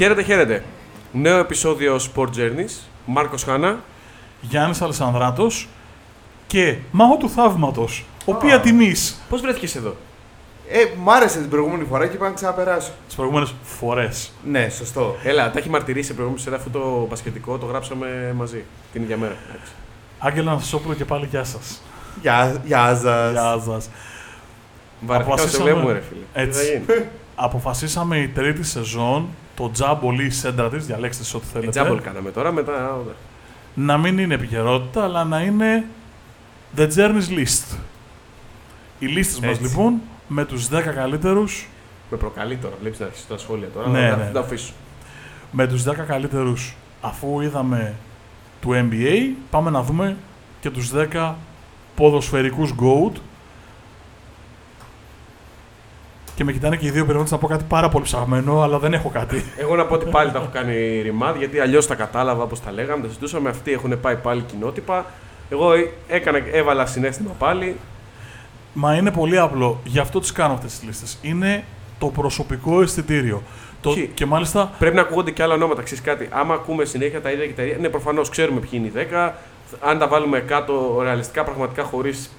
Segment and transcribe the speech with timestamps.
[0.00, 0.62] Χαίρετε, χαίρετε.
[1.12, 2.80] Νέο επεισόδιο Sport Journeys.
[3.06, 3.78] Μάρκος Χάνα.
[4.40, 5.46] Γιάννης Αλεσανδράτο
[6.46, 8.04] και μάγο του θαύματος.
[8.24, 9.96] Οποία τιμής Πώς βρέθηκες εδώ,
[10.68, 12.90] Ε, μ' άρεσε την προηγούμενη φορά και είπα να ξαναπεράσω.
[13.06, 14.32] τις προηγούμενες φορές.
[14.44, 15.16] Ναι, σωστό.
[15.24, 19.16] Έλα, τα έχει μαρτυρήσει σε προηγούμενη σειρά αυτό το πασχετικό, το γράψαμε μαζί την ίδια
[19.16, 19.34] μέρα.
[19.50, 19.72] Εντάξει.
[20.18, 21.82] Άγγελα Ανθισόπουλο και πάλι γεια σας.
[22.22, 23.32] Γεια, γεια σας.
[23.32, 23.90] Γεια σας.
[25.00, 26.20] Βαρεθήκα σε Αποφασίσαμε- βλέπουμε, ρε φίλε.
[26.20, 26.70] Τι θα Έτσι.
[26.86, 27.04] γίνει;
[27.34, 29.28] Αποφασίσαμε η τρίτη σεζόν,
[29.60, 31.70] το τζάμπολ ή η σέντρα της, διαλέξτε σε ό,τι θέλετε.
[31.70, 32.98] Τζάμπολ κάναμε τώρα, μετά.
[33.74, 35.86] να μην είναι επικαιρότητα, αλλά να είναι
[36.76, 37.76] The Journey's List.
[38.98, 39.62] Οι λίστες μας Έτσι.
[39.62, 41.68] λοιπόν με τους 10 καλύτερους,
[42.10, 43.88] Με προκαλεί τώρα, βλέπεις να αρχίσει τα σχόλια τώρα.
[43.88, 44.24] Ναι, θα, ναι.
[44.24, 44.72] θα τα αφήσω.
[45.52, 47.94] με τους 10 καλύτερους αφού είδαμε
[48.60, 50.16] του NBA, πάμε να δούμε
[50.60, 51.34] και τους 10
[51.94, 53.20] ποδοσφαιρικούς GOAT.
[56.40, 58.92] Και με κοιτάνε και οι δύο περιμένουν να πω κάτι πάρα πολύ ψαγμένο, αλλά δεν
[58.92, 59.44] έχω κάτι.
[59.56, 62.72] Εγώ να πω ότι πάλι τα έχω κάνει ρημάδ, γιατί αλλιώς τα κατάλαβα όπως τα
[62.72, 63.48] λέγαμε, τα συζητούσαμε.
[63.48, 65.06] Αυτοί έχουν πάει πάλι κοινότυπα.
[65.50, 67.76] Εγώ ε- έκανα, έβαλα συνέστημα πάλι.
[68.72, 69.80] Μα είναι πολύ απλό.
[69.84, 71.18] Γι' αυτό τις κάνω αυτές τις λίστες.
[71.22, 71.64] Είναι
[71.98, 73.42] το προσωπικό αισθητήριο.
[73.80, 74.10] Το, Όχι.
[74.14, 75.82] και μάλιστα Πρέπει να ακούγονται και άλλα ονόματα.
[75.82, 78.86] Ξέρεις κάτι, άμα ακούμε συνέχεια τα ίδια και τα ίδια, ναι, προφανώς ξέρουμε ποιοι είναι
[78.86, 79.32] οι 10.
[79.80, 82.30] Αν τα βάλουμε κάτω ρεαλιστικά, πραγματικά χωρίς ε,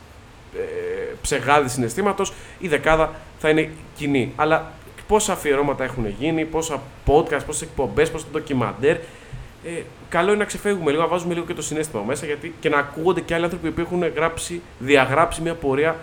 [1.21, 4.33] ψεγάδι συναισθήματος, η δεκάδα θα είναι κοινή.
[4.35, 4.71] Αλλά
[5.07, 8.95] πόσα αφιερώματα έχουν γίνει, πόσα podcast, πόσες εκπομπές, πόσα ντοκιμαντέρ.
[9.65, 12.69] Ε, καλό είναι να ξεφεύγουμε λίγο, να βάζουμε λίγο και το συνέστημα μέσα γιατί, και
[12.69, 15.95] να ακούγονται και άλλοι άνθρωποι που έχουν γράψει, διαγράψει μια πορεία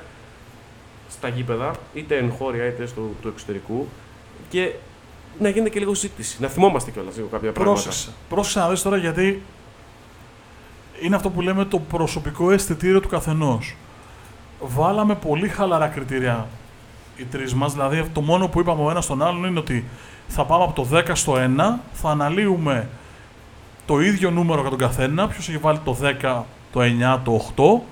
[1.10, 3.88] στα γήπεδα, είτε εγχώρια είτε στο, του εξωτερικού
[4.48, 4.72] και
[5.38, 6.36] να γίνεται και λίγο ζήτηση.
[6.40, 7.80] Να θυμόμαστε κιόλας λίγο κάποια πράγματα.
[7.80, 8.10] πρόσεξε.
[8.28, 9.42] Πρόσεξε να δεις τώρα γιατί
[11.00, 13.76] είναι αυτό που λέμε το προσωπικό αισθητήριο του καθενός.
[14.60, 16.46] Βάλαμε πολύ χαλαρά κριτήρια
[17.16, 19.84] οι τρεις μας, δηλαδή το μόνο που είπαμε ο ένας στον άλλον είναι ότι
[20.28, 21.38] θα πάμε από το 10 στο 1,
[21.92, 22.88] θα αναλύουμε
[23.86, 27.82] το ίδιο νούμερο για τον καθένα, ποιος έχει βάλει το 10, το 9, το 8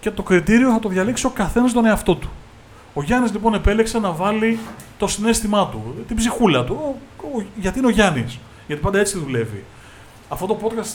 [0.00, 2.30] και το κριτήριο θα το διαλέξει ο καθένας τον εαυτό του.
[2.94, 4.58] Ο Γιάννης λοιπόν επέλεξε να βάλει
[4.98, 9.18] το συνέστημά του, την ψυχούλα του, ο- ο- γιατί είναι ο Γιάννης, γιατί πάντα έτσι
[9.18, 9.64] δουλεύει.
[10.28, 10.94] Αυτό το podcast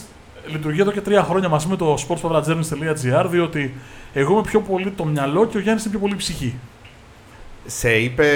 [0.52, 3.74] λειτουργεί εδώ και τρία χρόνια μαζί με το sportspavlajourneys.gr διότι
[4.20, 6.56] εγώ είμαι πιο πολύ το μυαλό και ο Γιάννης είναι πιο πολύ η ψυχή.
[7.66, 8.28] Σε είπε...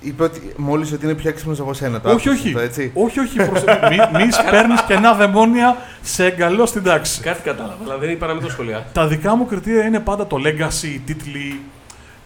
[0.00, 2.00] Είπε ότι μόλις ότι είναι πιο έξυπνος από σένα.
[2.00, 2.52] Το όχι, άκουσες όχι.
[2.52, 3.36] Το, έτσι; όχι, όχι.
[3.36, 3.62] Προς...
[3.62, 7.20] μη μη παίρνει κενά δαιμόνια σε εγκαλώ στην τάξη.
[7.20, 8.84] Κάτι κατάλαβα, αλλά δεν είπα να μην το σχολιάσω.
[8.92, 11.60] Τα δικά μου κριτήρια είναι πάντα το legacy, οι τίτλοι,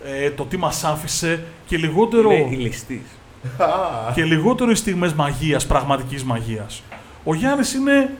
[0.04, 3.02] ε, το τι μας άφησε και λιγότερο, Είναι η ληστή.
[4.14, 6.82] και λιγότερο οι στιγμές μαγείας, πραγματικής μαγείας.
[7.24, 8.10] Ο Γιάννης είναι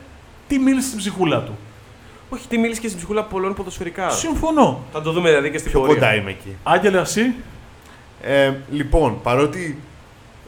[0.49, 1.59] τι μίλησε στην ψυχούλα του.
[2.32, 4.10] Όχι, τι μίλησες και στην ψυχούλα πολλών ποδοσφαιρικά.
[4.10, 4.80] Συμφωνώ.
[4.92, 5.94] Θα το δούμε δηλαδή και στην Πιο πορεία.
[5.94, 6.56] κοντά είμαι εκεί.
[6.62, 7.34] Άγγελε, εσύ;
[8.22, 9.78] Ε, λοιπόν, παρότι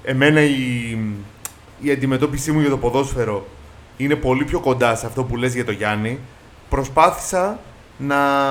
[0.04, 0.98] εμένα η,
[1.81, 3.47] η αντιμετώπιση μου για το ποδόσφαιρο
[3.97, 6.19] είναι πολύ πιο κοντά σε αυτό που λες για το Γιάννη,
[6.69, 7.59] προσπάθησα
[7.98, 8.50] να...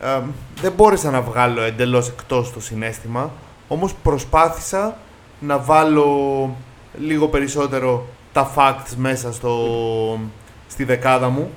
[0.00, 0.20] ε,
[0.60, 3.30] δεν μπόρεσα να βγάλω εντελώς εκτός το συναίσθημα,
[3.68, 4.96] όμως προσπάθησα
[5.40, 6.50] να βάλω
[6.98, 9.58] λίγο περισσότερο τα facts μέσα στο,
[10.68, 11.50] στη δεκάδα μου.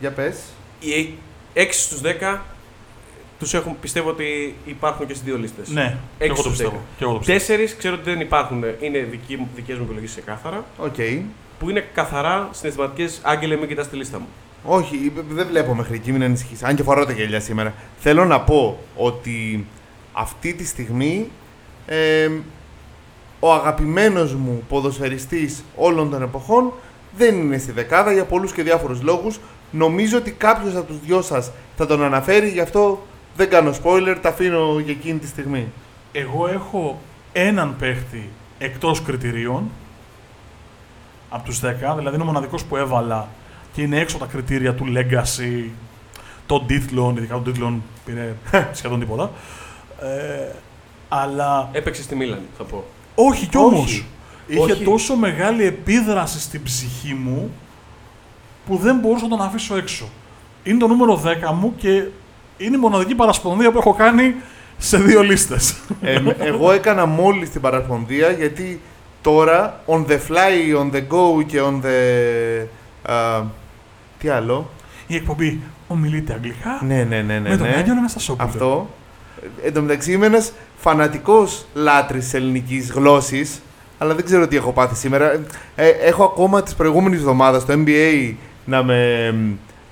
[0.00, 0.36] Για πες.
[0.80, 1.08] Οι
[1.54, 2.38] 6 στους 10
[3.38, 5.68] τους έχουν, πιστεύω ότι υπάρχουν και στις δύο λίστες.
[5.68, 6.70] Ναι, και εγώ το στους πιστεύω.
[6.70, 6.84] δέκα.
[6.98, 7.38] Και εγώ το πιστεύω.
[7.38, 10.64] Τέσσερις ξέρω ότι δεν υπάρχουν, είναι δική, μου- δικές μου επιλογές ξεκάθαρα.
[10.78, 10.94] Οκ.
[11.58, 13.20] Που είναι καθαρά συναισθηματικές.
[13.22, 14.26] Άγγελε, μην κοιτάς τη λίστα μου.
[14.64, 16.62] Όχι, δεν βλέπω μέχρι εκεί, μην ανησυχείς.
[16.62, 17.74] Αν και φοράω τα γυαλιά σήμερα.
[17.98, 19.66] Θέλω να πω ότι
[20.12, 21.28] αυτή τη στιγμή
[21.86, 22.30] ε,
[23.40, 26.72] ο αγαπημένος μου ποδοσφαιριστής όλων των εποχών
[27.16, 29.38] δεν είναι στη δεκάδα για πολλούς και διάφορους λόγους.
[29.76, 34.16] Νομίζω ότι κάποιος από τους δυο σας θα τον αναφέρει, γι' αυτό δεν κάνω spoiler,
[34.22, 35.66] τα αφήνω για εκείνη τη στιγμή.
[36.12, 37.00] Εγώ έχω
[37.32, 39.70] έναν παίχτη εκτός κριτηρίων
[41.28, 41.62] από τους 10,
[41.96, 43.28] δηλαδή είναι ο μοναδικός που έβαλα
[43.72, 45.68] και είναι έξω τα κριτήρια του legacy,
[46.46, 48.34] των τίτλων, ειδικά των τίτλων πήρε
[48.78, 49.30] σχεδόν τίποτα.
[50.00, 50.52] Ε,
[51.08, 52.84] αλλά Έπαιξε στη Μίλαν, θα πω.
[53.14, 53.66] όχι κι Όχι.
[53.66, 54.04] όμως.
[54.46, 54.84] Είχε Όχι.
[54.84, 57.50] τόσο μεγάλη επίδραση στην ψυχή μου
[58.66, 60.08] που δεν μπορούσα να τον αφήσω έξω.
[60.62, 61.88] Είναι το νούμερο 10 μου και
[62.56, 64.34] είναι η μοναδική παρασπονδία που έχω κάνει
[64.78, 65.74] σε δύο λίστες.
[66.02, 68.80] Ε, εγώ έκανα μόλις την παρασπονδία γιατί
[69.22, 72.66] τώρα on the fly, on the go και on the...
[73.12, 73.42] α,
[74.18, 74.70] τι άλλο;
[75.06, 77.48] Η εκπομπή ομιλείται αγγλικά Ναι, ναι, ναι, ναι.
[77.48, 77.74] με τον ναι.
[77.74, 78.48] Άγγελο Αναστασόπουλο.
[78.48, 78.88] Αυτό.
[79.62, 83.60] Ε, Εν τω μεταξύ είμαι ένας φανατικός λάτρης της ελληνικής γλώσσης
[83.98, 85.32] αλλά δεν ξέρω τι έχω πάθει σήμερα.
[85.76, 88.34] Ε, έχω ακόμα της προηγούμενης εβδομάδας το NBA
[88.64, 89.26] να με,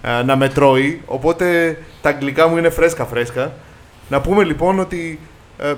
[0.03, 3.53] ε, να με τρώει, οπότε τα αγγλικά μου είναι φρέσκα φρέσκα.
[4.09, 5.19] Να πούμε λοιπόν ότι
[5.59, 5.75] ε,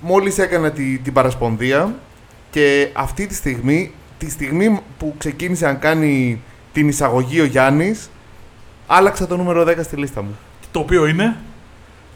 [0.00, 1.94] μόλις έκανα τη, την παρασπονδία
[2.50, 6.40] Και αυτή τη στιγμή, τη στιγμή που ξεκίνησε να κάνει
[6.72, 8.10] την εισαγωγή ο Γιάννης,
[8.86, 10.36] άλλαξα το νούμερο 10 στη λίστα μου.
[10.70, 11.36] Το οποίο είναι;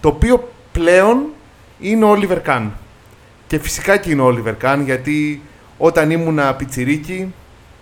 [0.01, 1.27] Το οποίο πλέον
[1.81, 2.69] είναι ο Oliver Kahn.
[3.47, 5.43] Και φυσικά και είναι ο Oliver Kahn, γιατί
[5.79, 7.35] όταν ήμουνα πιτσιρίκι,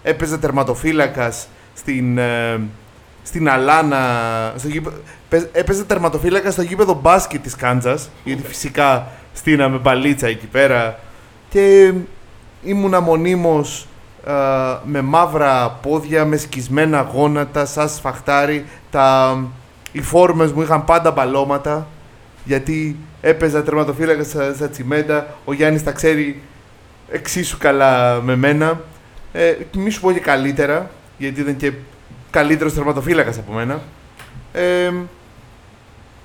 [0.03, 1.49] έπαιζε τερματοφύλακας
[1.79, 2.61] στην, ε,
[3.23, 3.99] στην Αλάνα,
[4.57, 4.97] στο γήπεδο,
[5.29, 10.99] παί- έπαιζε τερματοφύλακα στο γήπεδο μπάσκετ της Κάντζας, γιατί φυσικά στείναμε μπαλίτσα εκεί πέρα.
[11.49, 11.93] Και
[12.63, 13.87] ήμουνα μονίμως
[14.27, 14.33] ε,
[14.85, 19.39] με μαύρα πόδια, με σκισμένα γόνατα, σαν σφαχτάρι, τα,
[19.93, 21.87] οι φόρμες μου είχαν πάντα μπαλώματα
[22.45, 26.41] γιατί έπαιζα τερματοφύλακα στα, στα τσιμέντα, ο Γιάννης τα ξέρει
[27.11, 28.81] εξίσου καλά με μένα.
[29.33, 31.73] Ε, μη σου πω και καλύτερα, γιατί ήταν και
[32.31, 33.81] καλύτερος τερματοφύλακας από μένα.
[34.53, 34.93] Ε,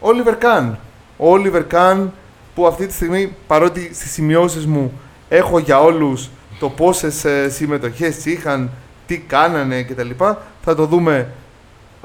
[0.01, 0.71] Oliver Kahn.
[1.17, 2.07] Ο Oliver Kahn
[2.55, 4.99] που αυτή τη στιγμή, παρότι στις σημειώσεις μου
[5.29, 6.29] έχω για όλους
[6.59, 8.71] το πόσες ε, συμμετοχές είχαν,
[9.07, 10.09] τι κάνανε κτλ.
[10.61, 11.33] Θα το δούμε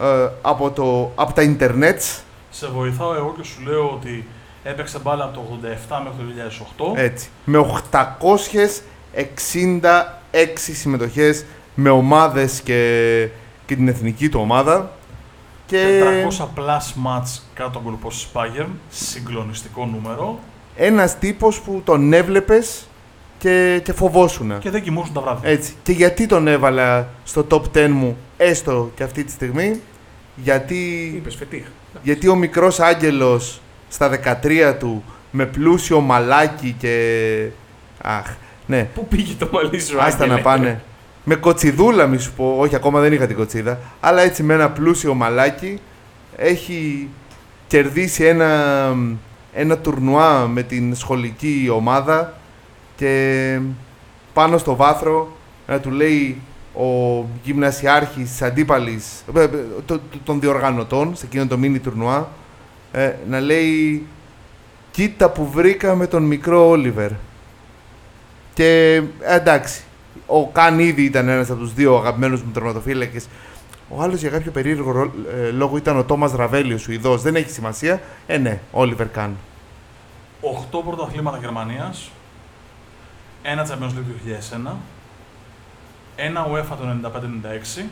[0.01, 2.23] ε, από, το, από τα ίντερνετς.
[2.51, 4.27] Σε βοηθάω εγώ και σου λέω ότι
[4.63, 6.47] έπαιξε μπάλα από το 87 μέχρι
[6.77, 6.99] το 2008.
[6.99, 7.29] Έτσι.
[7.45, 7.81] Με
[10.33, 11.45] 866 συμμετοχές
[11.81, 13.29] με ομάδες και,
[13.67, 14.91] και την εθνική του ομάδα.
[15.67, 18.69] Και 400 plus match κάτω από γκολ της Bayern.
[18.89, 20.39] Συγκλονιστικό νούμερο.
[20.77, 22.87] ένας τύπος που τον έβλεπες
[23.39, 24.59] και, και φοβόσουνα.
[24.59, 25.51] Και δεν κοιμούσουν τα βράδια.
[25.51, 25.75] Έτσι.
[25.83, 29.81] Και γιατί τον έβαλα στο top 10 μου έστω και αυτή τη στιγμή.
[30.37, 31.67] Γιατί, Είπες φετίχ.
[32.03, 34.11] γιατί ο μικρός άγγελος στα
[34.43, 37.47] 13 του με πλούσιο μαλάκι και...
[38.03, 38.35] Αχ,
[38.67, 40.83] ναι, Πού πήγε το μαλλί σου, Άστα Άγγελε; να πάνε.
[41.31, 42.57] Με κοτσιδούλα, μη σου πω.
[42.59, 43.79] Όχι, ακόμα δεν είχα την κοτσίδα.
[44.01, 45.79] Αλλά έτσι με ένα πλούσιο μαλάκι
[46.37, 47.09] έχει
[47.67, 48.95] κερδίσει ένα,
[49.53, 52.35] ένα τουρνουά με την σχολική ομάδα
[52.97, 53.61] και
[54.33, 55.37] πάνω στο βάθρο
[55.67, 56.41] να του λέει
[56.75, 59.49] ο γυμνασιάρχης της αντίπαλης ε, ε,
[59.87, 62.29] το- το- των διοργανωτών σε εκείνο το μίνι τουρνουά
[62.93, 64.07] ε, να λέει
[64.91, 67.11] κοίτα που βρήκαμε τον μικρό Όλιβερ
[68.55, 69.81] και ε, εντάξει,
[70.31, 73.27] ο Καν ήδη ήταν ένας από τους δύο αγαπημένους μου τερματοφύλακες.
[73.89, 77.17] Ο άλλος για κάποιο περίεργο ρο- ε, λόγο ήταν ο Τόμας Ραβέλιος, Σουηδό.
[77.17, 78.01] Δεν έχει σημασία.
[78.27, 79.37] Ε, ναι, Όλιβερ Καν.
[80.41, 82.11] 8 πρωταθλήματα Γερμανίας,
[83.43, 84.77] ένα Champions League του 2001,
[86.17, 87.11] ένα UEFA το
[87.79, 87.85] 95-96,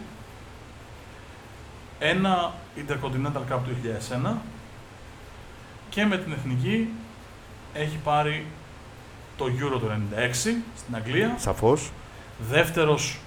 [1.99, 4.37] ένα Intercontinental Cup του 2001
[5.89, 6.89] και με την εθνική
[7.75, 8.47] έχει πάρει
[9.37, 11.91] το Euro το 96 στην Αγγλία, Σαφώς.
[12.51, 13.19] Δεύτερος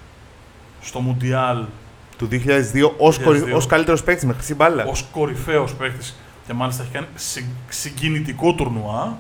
[0.82, 1.64] στο Mundial
[2.18, 3.56] Του 2002 ως 2002.
[3.56, 4.86] ως καλύτερος παίκτης με χρυσή μπάλα.
[4.86, 6.16] ως κορυφαίος παίκτης
[6.48, 9.18] και μάλιστα έχει κάνει συ- συγκινητικό τουρνουά.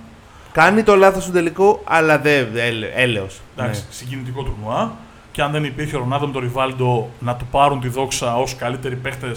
[0.52, 2.48] Κάνει το λάθος του τελικό, αλλά δεν.
[2.96, 3.40] Έλεος.
[3.58, 4.92] Εντάξει, συγκινητικό τουρνουά.
[5.32, 8.56] Και αν δεν υπήρχε ο Ρονάδο με τον Ριβάλντο να του πάρουν τη δόξα ως
[8.56, 9.32] καλύτεροι παίχτε,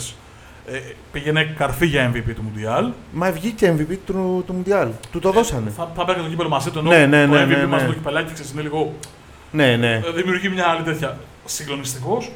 [0.67, 0.79] ε,
[1.13, 2.91] πήγαινε καρφί για MVP του Μουντιάλ.
[3.13, 4.89] Μα βγήκε MVP του, του Μουντιάλ.
[5.13, 5.71] Του το δώσανε.
[5.77, 7.81] Θα, θα παίρνει το κύπελο μαζί του ενώ Ναι, ναι, το ναι, MVP ναι, μας
[7.81, 7.87] ναι.
[7.87, 8.93] το κυπελάκι ξέρεις, είναι λίγο.
[9.53, 9.93] Ναι, ναι.
[9.95, 11.19] ε, δημιουργεί μια άλλη τέτοια.
[11.45, 12.31] Συγκλονιστικός.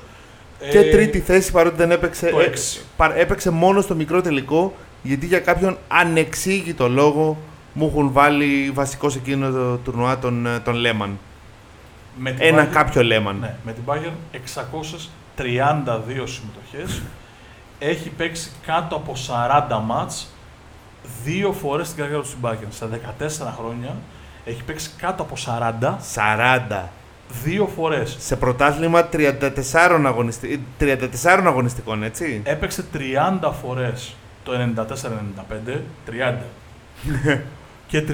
[0.70, 2.26] Και τρίτη θέση παρότι δεν έπαιξε.
[2.30, 2.80] το ε, έξι.
[2.96, 7.36] πα- έπαιξε μόνο στο μικρό τελικό γιατί για κάποιον ανεξήγητο λόγο
[7.72, 11.18] μου έχουν βάλει βασικός σε εκείνο το τουρνουά τον, ε, τον Λέμαν.
[12.18, 13.36] Με την Ένα Bayern- κάποιο Λέμαν.
[13.40, 14.12] Ναι, με την Bayern
[15.36, 17.02] 632 συμμετοχές.
[17.78, 20.28] Έχει παίξει κάτω από 40 μάτς
[21.24, 22.66] δύο φορές στην καριέρα του στην Bayern.
[22.68, 23.96] Σε 14 χρόνια
[24.44, 26.88] έχει παίξει κάτω από 40 40.
[27.44, 28.16] Δύο φορές.
[28.18, 29.50] Σε πρωτάθλημα 34,
[30.06, 30.62] αγωνιστι...
[30.80, 31.06] 34
[31.46, 32.40] αγωνιστικών, έτσι.
[32.44, 32.84] Έπαιξε
[33.42, 34.14] 30 φορές
[34.44, 35.78] το 94-95,
[36.10, 36.34] 30.
[37.88, 38.12] και 38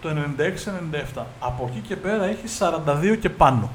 [0.00, 0.08] το
[1.16, 1.22] 96-97.
[1.40, 3.70] Από εκεί και πέρα έχει 42 και πάνω.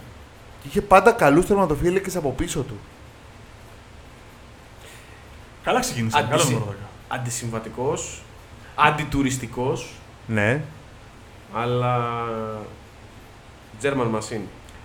[0.62, 2.78] Και είχε πάντα καλούς τερματοφύλακες από πίσω του.
[5.64, 6.18] Καλά ξεκίνησε.
[6.18, 7.16] Καλό Αντισυ- νούμερο 10.
[7.16, 8.22] Αντισυμβατικός,
[8.76, 9.90] αντιτουριστικός,
[10.28, 10.62] Ναι.
[11.54, 11.98] αλλά
[13.84, 14.42] German machine.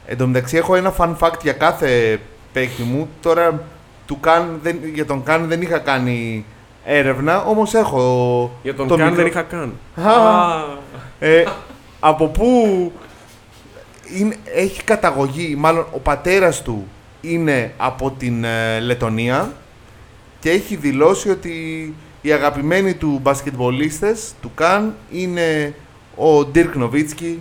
[0.07, 2.21] Εν τω μεταξύ έχω ένα fun fact για κάθε
[2.53, 3.09] παίκτη μου.
[3.23, 3.63] Τώρα
[4.07, 6.45] του Καν, δεν, για τον Καν δεν είχα κάνει
[6.85, 9.73] έρευνα, όμως έχω Για τον το Καν μικρό- δεν είχα καν.
[10.07, 10.65] Α.
[11.19, 11.45] Ε,
[12.01, 12.47] από πού
[14.19, 16.87] είναι, έχει καταγωγή, μάλλον ο πατέρας του
[17.21, 19.53] είναι από την ε, Λετωνία
[20.41, 21.51] και έχει δηλώσει ότι
[22.21, 25.75] οι αγαπημένοι του μπασκετμπολίστες του Καν είναι
[26.17, 27.35] ο Dirk Nowitzki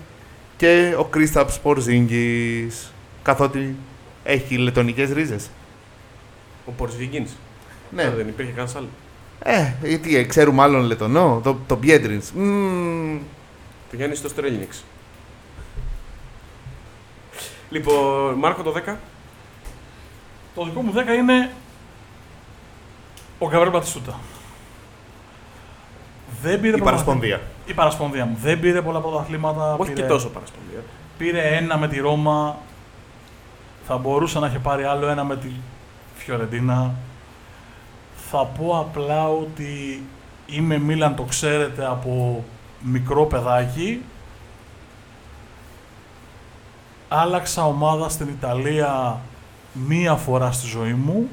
[0.57, 2.89] και ο Kristaps Porzingis
[3.23, 3.75] καθότι
[4.23, 5.49] έχει λετωνικές ρίζες.
[6.65, 7.29] Ο Porzingis.
[7.91, 8.03] Ναι.
[8.03, 8.89] Α, Δεν υπήρχε κανένας άλλος.
[9.39, 12.29] Ε, γιατί ε, ξέρουμε άλλον Λετωνό, το, το Biedrins.
[12.33, 13.19] Μμμ,
[13.89, 14.83] Το Γιάννη στο Στρέλνιξ.
[17.69, 18.95] Λοιπόν, Μάρκο το 10.
[20.55, 21.51] Το δικό μου 10 είναι
[23.39, 24.19] ο Γκαβρέλ Μπατιστούτα.
[26.41, 27.41] Δεν πήρε Η πολλά- παρασπονδία.
[27.65, 28.37] Η παρασπονδία μου.
[28.41, 29.73] Δεν πήρε πολλά πρωταθλήματα.
[29.73, 30.01] Όχι πήρε...
[30.01, 30.83] και τόσο παρασπονδία.
[31.17, 32.57] Πήρε ένα με τη Ρώμα.
[33.87, 35.47] Θα μπορούσε να έχει πάρει άλλο ένα με τη
[36.15, 36.91] Φιωρεντίνα.
[38.29, 40.03] Θα πω απλά ότι
[40.45, 42.43] είμαι Μίλαν, το ξέρετε, από
[42.81, 44.01] μικρό παιδάκι.
[47.09, 49.19] Άλλαξα ομάδα στην Ιταλία
[49.73, 51.29] μία φορά στη ζωή μου.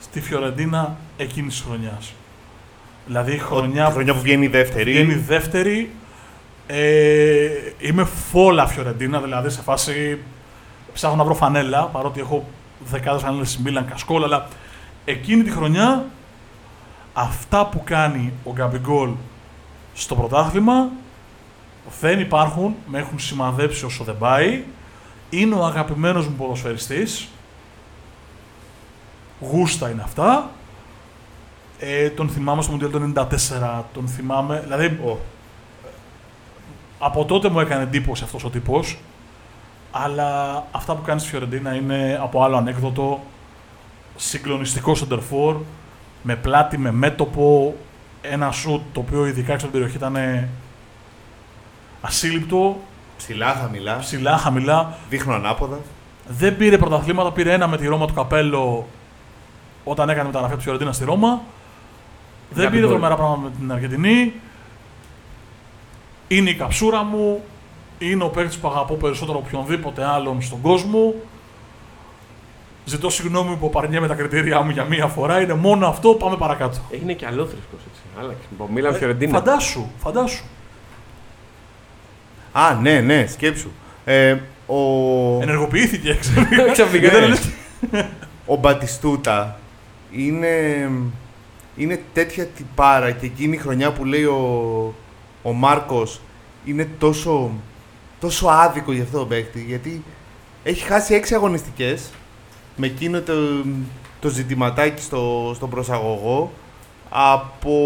[0.00, 2.12] Στη Φιωρεντίνα εκείνης της χρονιάς.
[3.06, 4.92] Δηλαδή χρονιά Τη χρονιά που βγαίνει η δεύτερη.
[4.92, 5.90] Βγαίνει η δεύτερη.
[6.66, 10.18] Ε, είμαι φόλα Φιωρεντίνα, δηλαδή σε φάση
[10.92, 12.44] ψάχνω να βρω φανέλα, παρότι έχω
[12.84, 14.48] δεκάδες φανέλες στη Μίλαν Κασκόλ, αλλά
[15.04, 16.04] εκείνη τη χρονιά
[17.12, 19.10] αυτά που κάνει ο Γκαμπιγκόλ
[19.94, 20.88] στο πρωτάθλημα
[22.00, 24.64] δεν υπάρχουν, με έχουν σημαδέψει όσο δεν πάει.
[25.30, 27.28] Είναι ο αγαπημένος μου ποδοσφαιριστής.
[29.40, 30.50] Γούστα είναι αυτά.
[31.78, 33.26] Ε, τον θυμάμαι στο Μουντιάλ το
[33.80, 35.18] 94, τον θυμάμαι, δηλαδή Ω,
[36.98, 38.98] από τότε μου έκανε εντύπωση αυτός ο τύπος,
[39.90, 43.20] αλλά αυτά που κάνεις στη Φιωρεντίνα είναι από άλλο ανέκδοτο,
[44.16, 45.56] συγκλονιστικός σεντερφόρ,
[46.22, 47.74] με πλάτη, με μέτωπο,
[48.22, 50.48] ένα σουτ το οποίο ειδικά έξω από την περιοχή ήταν
[52.00, 52.76] ασύλληπτο,
[53.16, 53.96] Ψηλά, χαμηλά.
[53.98, 54.96] ψηλά, χαμηλά.
[55.08, 55.78] Δείχνω ανάποδα.
[56.28, 58.86] Δεν πήρε πρωταθλήματα, πήρε ένα με τη Ρώμα του Καπέλο
[59.84, 61.40] όταν έκανε μεταγραφή από τη Φιωρεντίνα στη Ρώμα.
[62.54, 64.32] Δεν Για πήρε τον τρομερά πράγματα με την Αργεντινή.
[66.28, 67.42] Είναι η καψούρα μου.
[67.98, 71.14] Είναι ο παίκτης που αγαπώ περισσότερο από οποιονδήποτε άλλον στον κόσμο.
[72.84, 75.40] Ζητώ συγγνώμη που παρνιέμαι με τα κριτήριά μου για μία φορά.
[75.40, 76.14] Είναι μόνο αυτό.
[76.14, 76.76] Πάμε παρακάτω.
[76.90, 78.00] Έγινε και αλόθρησκο έτσι.
[78.20, 78.42] Άλλαξε.
[78.58, 79.32] Από Μίλαν Ε, Φιωρεντίνα.
[79.38, 80.44] Φαντάσου, φαντάσου.
[82.52, 83.70] Α, ναι, ναι, σκέψου.
[84.04, 84.76] Ε, ο,
[85.42, 86.72] Ενεργοποιήθηκε, ξέρω.
[86.72, 87.06] Ξαφνικά.
[87.06, 87.26] Ήταν ε.
[87.26, 87.50] λες-
[88.46, 89.58] ο Μπατιστούτα
[90.12, 90.88] είναι,
[91.76, 94.94] είναι τέτοια τυπάρα και εκείνη η χρονιά που λέει ο,
[95.42, 96.20] ο Μάρκος
[96.64, 97.50] είναι τόσο,
[98.20, 100.02] τόσο άδικο για αυτό το παίκτη γιατί
[100.62, 102.10] έχει χάσει έξι αγωνιστικές
[102.76, 103.32] με εκείνο το,
[104.20, 106.52] το ζητηματάκι στο, στον προσαγωγό
[107.08, 107.76] από,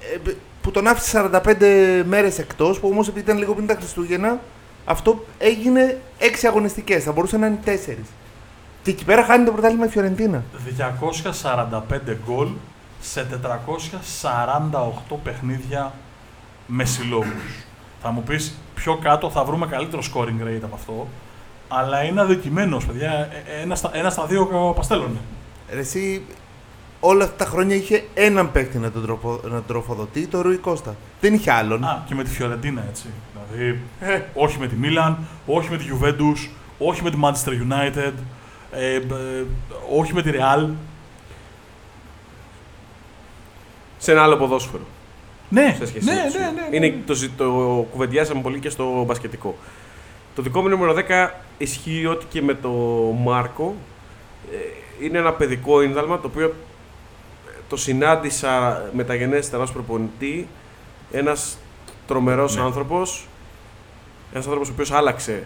[0.00, 3.74] ε, ε, που τον άφησε 45 μέρες εκτός που όμως επειδή ήταν λίγο πριν τα
[3.74, 4.40] Χριστούγεννα
[4.84, 8.06] αυτό έγινε έξι αγωνιστικές, θα μπορούσε να είναι τέσσερις.
[8.82, 10.44] Και εκεί πέρα χάνει το πρωτάθλημα η Φιωρεντίνα.
[11.72, 12.48] 245 γκολ
[13.00, 13.26] σε
[15.10, 15.92] 448 παιχνίδια
[16.66, 17.64] με συλλόγους.
[18.02, 21.08] Θα μου πεις πιο κάτω θα βρούμε καλύτερο scoring rate από αυτό,
[21.68, 23.10] αλλά είναι αδικημένος, παιδιά.
[23.10, 25.18] Ε, Ένα στα, ένα στα δύο παστέλωνε.
[25.72, 26.22] Ρε, Εσύ
[27.00, 30.56] όλα αυτά τα χρόνια είχε έναν παίκτη να τον, τροφο, να τον τροφοδοτεί, το Ρουί
[30.56, 30.94] Κώστα.
[31.20, 31.84] Δεν είχε άλλον.
[31.84, 33.06] Α, και με τη Φιωρεντίνα, έτσι.
[33.32, 38.12] Δηλαδή, ε, όχι με τη Μίλαν, όχι με τη Juventus, όχι με τη Manchester United,
[38.72, 39.00] ε, ε,
[39.98, 40.68] όχι με τη Real.
[44.02, 44.82] Σε ένα άλλο ποδόσφαιρο.
[45.48, 46.50] Ναι, σε σχέση ναι, με τους ναι, δύο.
[46.52, 46.86] ναι, ναι.
[46.86, 47.46] Είναι, το, ζη- το
[47.92, 49.56] κουβεντιάσαμε πολύ και στο μπασκετικό.
[50.34, 52.68] Το δικό μου νούμερο 10 ισχύει ότι και με το
[53.24, 53.74] Μάρκο.
[54.52, 60.48] Ε, είναι ένα παιδικό ίνδαλμα το οποίο ε, το συνάντησα μεταγενέστερα ως προπονητή.
[61.12, 61.58] Ένας
[62.06, 62.62] τρομερός Ναι.
[62.62, 63.26] άνθρωπος.
[64.32, 65.44] Ένας άνθρωπος ο οποίος άλλαξε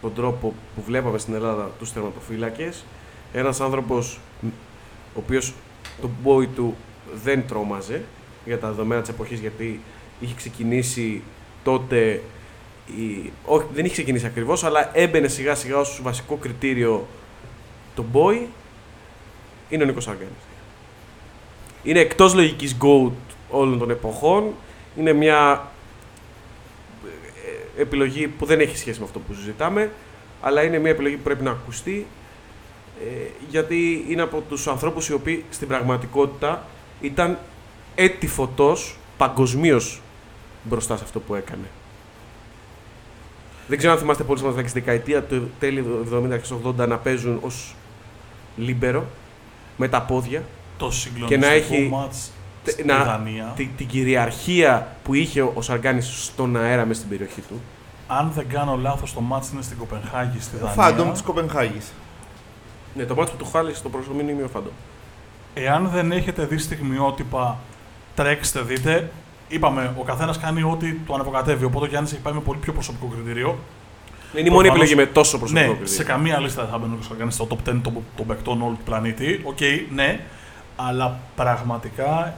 [0.00, 2.84] τον τρόπο που βλέπαμε στην Ελλάδα τους τερματοφύλακες.
[3.32, 4.46] Ένας άνθρωπος μ,
[5.14, 5.54] ο οποίος
[6.00, 6.76] το μπόι του
[7.24, 8.04] δεν τρόμαζε
[8.44, 9.80] για τα δεδομένα της εποχής γιατί
[10.20, 11.22] είχε ξεκινήσει
[11.64, 12.22] τότε
[12.86, 13.32] η...
[13.44, 17.06] όχι, δεν είχε ξεκινήσει ακριβώς αλλά έμπαινε σιγά σιγά ως βασικό κριτήριο
[17.94, 18.46] το boy
[19.68, 20.30] είναι ο Νίκος Αργάνης.
[21.82, 23.12] Είναι εκτός λογικής GOAT
[23.50, 24.52] όλων των εποχών
[24.98, 25.70] είναι μια
[27.76, 29.90] ε, επιλογή που δεν έχει σχέση με αυτό που συζητάμε
[30.42, 32.06] αλλά είναι μια επιλογή που πρέπει να ακουστεί
[33.00, 36.66] ε, γιατί είναι από τους ανθρώπους οι οποίοι στην πραγματικότητα
[37.00, 37.38] ήταν
[37.94, 40.00] έτη φωτός παγκοσμίως
[40.62, 41.64] μπροστά σε αυτό που έκανε.
[43.68, 45.84] Δεν ξέρω αν θυμάστε πολύ σημαντικά στη δεκαετία του τέλη
[46.82, 47.74] 70-80 να παίζουν ως
[48.56, 49.04] λίμπερο
[49.76, 50.42] με τα πόδια.
[50.78, 52.30] Το συγκλονιστικό Και να έχει- μάτς
[52.64, 53.52] τε- στη να- Δανία.
[53.56, 57.60] Τη, την κυριαρχία που είχε ο Σαργκάνης στον αέρα μέσα στην περιοχή του.
[58.06, 60.72] Αν δεν κάνω λάθος, το μάτς είναι στην Κοπενχάγη, στη Ο Δανία.
[60.74, 61.92] Φάντομ της Κοπενχάγης.
[62.94, 64.70] Ναι, το ματς που του χάρισε το προσωνύμιο είναι ο Φάντομ.
[65.58, 67.58] Εάν δεν έχετε δει στιγμιότυπα,
[68.14, 69.10] τρέξτε, δείτε.
[69.48, 71.64] Είπαμε, ο καθένας κάνει ό,τι του ανεβοκατεύει.
[71.64, 73.58] Οπότε ο Γιάννης έχει πάει με πολύ πιο προσωπικό κριτήριο.
[74.34, 75.92] Είναι η μόνη Προφανώς- επιλογή με τόσο προσωπικό ναι, κριτήριο.
[75.94, 78.74] σε καμία λίστα δεν θα μπαίνει ο Γιάννης στο top 10 των, των παικτών όλου
[78.76, 79.40] του πλανήτη.
[79.44, 79.58] Οκ,
[79.94, 80.20] ναι.
[80.76, 82.34] Αλλά πραγματικά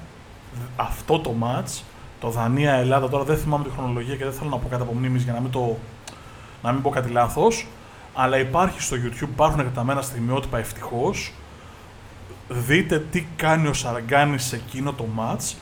[0.76, 1.80] αυτό το match,
[2.20, 5.22] το Δανία-Ελλάδα, τώρα δεν θυμάμαι τη χρονολογία και δεν θέλω να πω κάτι από μνήμης
[5.22, 5.76] για να μην το
[6.62, 7.66] να μην πω κάτι λάθος.
[8.14, 11.32] Αλλά υπάρχει στο YouTube, υπάρχουν εκταμένα στιγμιότυπα ευτυχώς.
[12.48, 15.54] Δείτε τι κάνει ο Σαργκάνη σε εκείνο το match.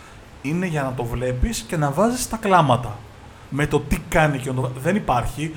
[0.43, 2.97] Είναι για να το βλέπεις και να βάζεις τα κλάματα.
[3.51, 4.51] Με το τι κάνει και
[4.83, 5.55] δεν υπάρχει.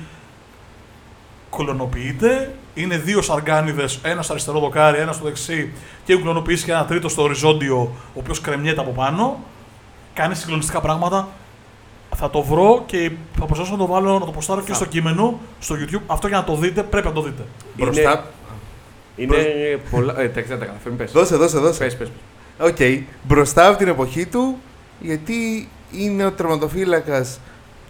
[1.50, 2.54] Κολονοποιείται.
[2.74, 5.72] Είναι δύο σαργάνιδε, ένας στο αριστερό δοκάρι, ένας στο δεξί
[6.04, 7.78] και έχουν κλωνοποιήσει και ένα τρίτο στο οριζόντιο,
[8.14, 9.38] ο οποίος κρεμιέται από πάνω.
[10.14, 11.28] Κάνει συγκλονιστικά πράγματα.
[12.16, 15.38] Θα το βρω και θα προσπαθήσω να το βάλω να το ποστάρω και στο κείμενο,
[15.60, 16.00] στο YouTube.
[16.06, 17.46] Αυτό για να το δείτε, πρέπει να το δείτε.
[17.76, 18.24] Μπροστά.
[19.22, 20.20] Είναι πολλά.
[20.20, 20.96] Ε, εντάξει, δεν τα καταφέρνει.
[20.98, 21.12] Πες.
[21.12, 21.78] Δώσε, δώσε, δώσε.
[21.84, 22.08] Πες, πες.
[22.60, 22.76] Οκ.
[23.22, 24.58] Μπροστά από την εποχή του,
[25.00, 27.40] γιατί είναι ο τερματοφύλακας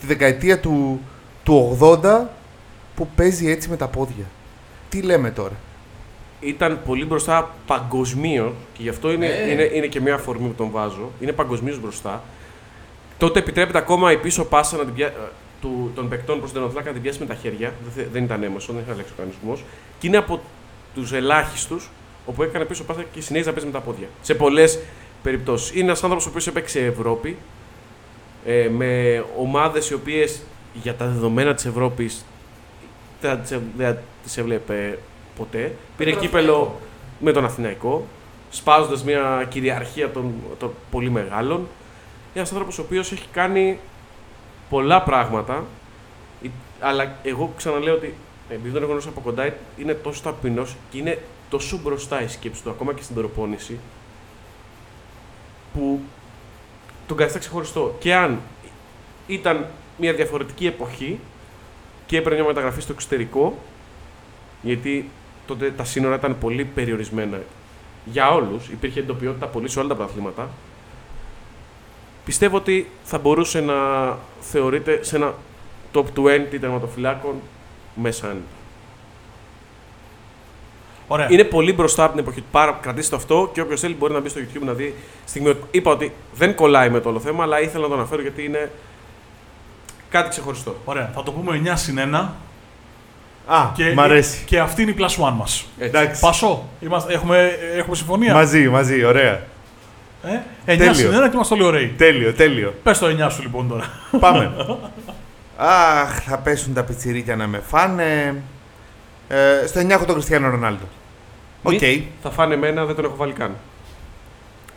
[0.01, 1.01] τη δεκαετία του,
[1.43, 2.21] του 80
[2.95, 4.25] που παίζει έτσι με τα πόδια.
[4.89, 5.55] Τι λέμε τώρα;
[6.41, 9.51] Ήταν πολύ μπροστά παγκοσμίως και γι' αυτό είναι, Ε.
[9.51, 11.11] είναι, είναι και μια αφορμή που τον βάζω.
[11.21, 12.23] Είναι παγκοσμίως μπροστά.
[13.19, 15.07] Τότε επιτρέπεται ακόμα η πίσω πάσα να την πια...
[15.07, 15.11] ε,
[15.61, 17.73] του, των παικτών προς τον τερματοφύλακα να την πιάσει με τα χέρια.
[17.85, 19.65] Δεν, θε- δεν ήταν έμεσο, δεν είχε αλλάξει ο κανονισμός.
[19.99, 20.41] Και είναι από
[20.95, 21.91] τους ελάχιστους
[22.27, 24.07] όπου έκανε πίσω πάσα και συνέχιζε να παίζει με τα πόδια.
[24.23, 24.79] Σε πολλές
[25.23, 25.71] περιπτώσεις.
[25.75, 27.37] Είναι ένας άνθρωπος ο οποίος έπαιξε Ευρώπη
[28.47, 30.43] ε, με ομάδες οι οποίες
[30.75, 32.25] για τα δεδομένα της Ευρώπης
[33.21, 34.99] δεν τις έ- δεν τις έβλεπε
[35.37, 35.73] ποτέ.
[35.97, 36.81] Πήρε κύπελο
[37.21, 38.07] με τον Αθηναϊκό,
[38.51, 41.67] σπάζοντας μια κυριαρχία των, των πολύ μεγάλων.
[42.35, 43.79] Ένας άνθρωπος ο οποίος έχει κάνει
[44.71, 45.65] πολλά πράγματα,
[46.43, 48.15] η- αλλά εγώ ξαναλέω ότι
[48.51, 51.19] επειδή τον έχω γνωρίσει από κοντά, είναι τόσο ταπεινός και είναι
[51.51, 53.79] τόσο μπροστά η σκέψη του, ακόμα και στην προπόνηση,
[55.75, 56.01] που
[57.07, 57.97] τον καθιστά ξεχωριστό.
[57.99, 58.41] Και αν
[59.27, 59.67] ήταν
[59.99, 61.19] μια διαφορετική εποχή
[62.07, 63.59] και έπαιρνε μια μεταγραφή στο εξωτερικό,
[64.63, 65.11] γιατί
[65.47, 67.41] τότε τα σύνορα ήταν πολύ περιορισμένα
[68.05, 70.49] για όλους, υπήρχε εντοπιότητα πολύ σε όλα τα πρωταθλήματα,
[72.25, 73.75] πιστεύω ότι θα μπορούσε να
[74.41, 75.35] θεωρείται σε ένα
[75.95, 77.35] top 20 τερματοφυλάκων
[77.95, 78.43] μέσα αν.
[81.09, 81.27] Ωραία.
[81.31, 82.47] Είναι πολύ μπροστά από την εποχή του.
[82.51, 85.55] Πάρα, κρατήστε το αυτό και όποιος θέλει μπορεί να μπει στο YouTube να δει στιγμή.
[85.71, 88.71] Είπα ότι δεν κολλάει με το όλο θέμα, αλλά ήθελα να το αναφέρω γιατί είναι
[90.11, 90.77] κάτι ξεχωριστό.
[90.85, 91.11] Ωραία.
[91.15, 92.29] Θα το πούμε 9 συν 1.
[93.47, 94.45] Α, Και, μ' αρέσει.
[94.45, 95.67] και αυτή είναι η plus one μας.
[95.79, 95.99] Έτσι.
[95.99, 96.21] Εντάξει.
[96.21, 96.69] Πασό.
[96.81, 99.33] Είμαστε, έχουμε, έχουμε συμφωνία; Μαζί, μαζί, ωραία.
[100.23, 100.29] Ε;
[100.67, 100.95] 9 Τέλειο.
[100.95, 101.87] συν 1 και είμαστε όλοι ωραίοι.
[101.97, 102.75] Τέλειο, τέλειο.
[102.83, 103.85] Πες το 9 σου λοιπόν τώρα.
[104.21, 104.53] Πάμε.
[105.63, 108.43] Αχ, θα πέσουν τα πιτσιρίκια να με φάνε.
[109.29, 110.85] Ε, στο 9 έχω τον Κριστιανό Ρονάλντο.
[111.63, 111.73] Οκ.
[111.81, 113.51] Μη- Θα φάνε εμένα, δεν τον έχω βάλει καν.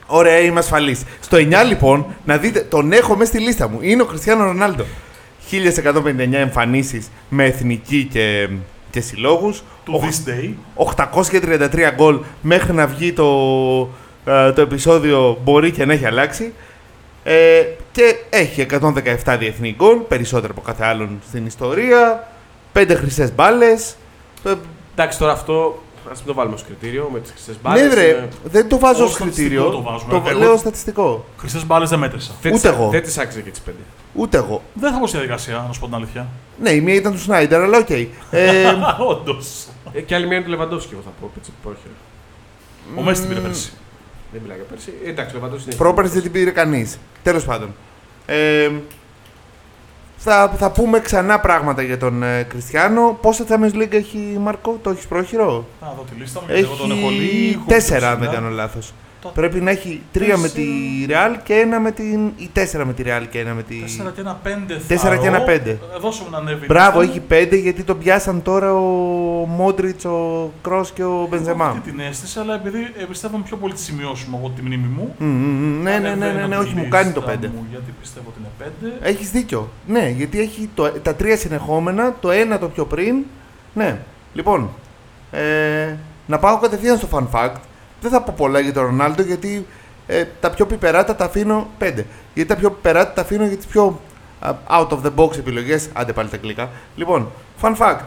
[0.06, 1.04] Ωραία, είμαι ασφαλής.
[1.19, 3.78] Στο 9 λοιπόν, να δείτε, τον έχω μέσα στη λίστα μου.
[3.82, 4.86] Είναι ο Κριστιανό Ρονάλντο.
[5.52, 8.50] 1159 εμφανίσεις με εθνική και,
[8.91, 9.63] και συλλόγους.
[9.86, 10.54] του this day.
[10.76, 13.28] 833 γκολ μέχρι να βγει το,
[14.26, 16.54] ε, το επεισόδιο μπορεί και να έχει αλλάξει.
[17.23, 18.65] Ε, και έχει
[19.25, 22.27] 117 διεθνή γκολ, περισσότερο από κάθε άλλον στην ιστορία.
[22.73, 23.95] 5 χρυσές μπάλες.
[24.95, 25.81] Εντάξει, τώρα αυτό
[26.12, 27.88] ας μην το βάλουμε ως κριτήριο με τις χρυσές μπάλες.
[27.88, 29.69] Ναι, ρε, δεν το βάζω Ως ως στατιστικό κριτήριο.
[29.71, 30.12] το βάζουμε.
[30.19, 31.25] Το Εγώ- λέω στατιστικό.
[31.38, 32.31] Χρυσές μπάλες δεν μέτρησα.
[32.53, 32.89] ούτε εγώ.
[32.89, 33.77] Δεν τις άξιζε και τις πέντε.
[34.13, 34.62] Ούτε εγώ.
[34.73, 36.27] Δεν θα πω στη διαδικασία, να σου πω την αλήθεια.
[36.62, 37.89] Ναι, η μία ήταν του Σνάιντερ, αλλά οκ.
[37.89, 38.07] Ε,
[39.09, 39.65] Όντως.
[39.93, 41.31] Ε, και άλλη μία είναι του Λεβαντόφσκι, εγώ θα πω.
[41.38, 41.93] Έτσι, πρόχειρα.
[42.97, 43.71] Ο Μέσι την πήρε πέρσι.
[44.34, 44.93] Δεν μιλάω για πέρσι.
[45.06, 45.78] Ε, εντάξει, ο Λεβαντόφσκι είναι.
[45.78, 46.98] Πρόπερση δεν την πήρε κανείς.
[47.24, 47.74] Τέλος πάντων.
[48.26, 48.69] Ε,
[50.17, 53.17] θα, θα πούμε ξανά πράγματα για τον ε, Κριστιανό.
[53.22, 56.76] Πόσα Champions League έχει Μάρκο, το έχεις πρόχειρο; Θα δω τη λίστα μου γιατί εγώ
[56.76, 57.63] τον έχω Έχει λίγο.
[57.67, 58.41] τέσσερα, αν πιο δεν ψηλά.
[58.43, 58.93] κάνω λάθος.
[59.23, 60.63] Το- Πρέπει να έχει τρία με τη
[61.07, 62.25] Real και ένα με την.
[62.38, 63.75] ή τέσσερα με τη Real και ένα με τη.
[63.81, 64.81] Τέσσερα και ένα πέντε.
[64.88, 65.69] Τέσσερα και ένα πέντε.
[65.69, 66.63] Ε, Δώσε μου να ανέβει.
[66.63, 67.12] η Μπράβο, λίστα.
[67.15, 68.79] έχει πέντε γιατί τον πιάσαν τώρα ο
[69.47, 71.65] Μόντριτς, ο Κρός και ο Έχω Μπενζεμά.
[71.65, 75.15] αυτή την αίσθηση, αλλά επειδή εμπιστεύομαι πιο πολύ τι σημειώσει μου από τη μνήμη μου.
[75.17, 77.31] Μμ, μμ, μμ, Ναι, ναι, ναι, ανεβαίνω ναι, ναι, τη όχι, μου κάνει το λίστα
[77.31, 77.47] πέντε.
[77.55, 79.09] μου, γιατί πιστεύω ότι είναι πέντε.
[79.09, 79.69] Έχεις δίκιο.
[79.88, 83.15] Ναι, γιατί έχει το, τα τρία συνεχόμενα, το ένα το πιο πριν.
[83.73, 83.97] Ναι.
[84.33, 84.69] Λοιπόν,
[85.31, 85.95] ε,
[86.27, 87.55] να πάω κατευθείαν στο fun fact.
[88.04, 89.66] Δεν θα πω πολλά για τον Ρονάλντο γιατί
[90.08, 92.06] ε, τα πιο πιπεράτα τα αφήνω πέντε.
[92.34, 94.00] Γιατί τα πιο πιπεράτα τα αφήνω για τις πιο
[94.39, 95.89] α, out of the box επιλογές.
[95.94, 96.70] Άντε πάλι τα αγγλικά.
[96.96, 98.04] Λοιπόν, fun fact.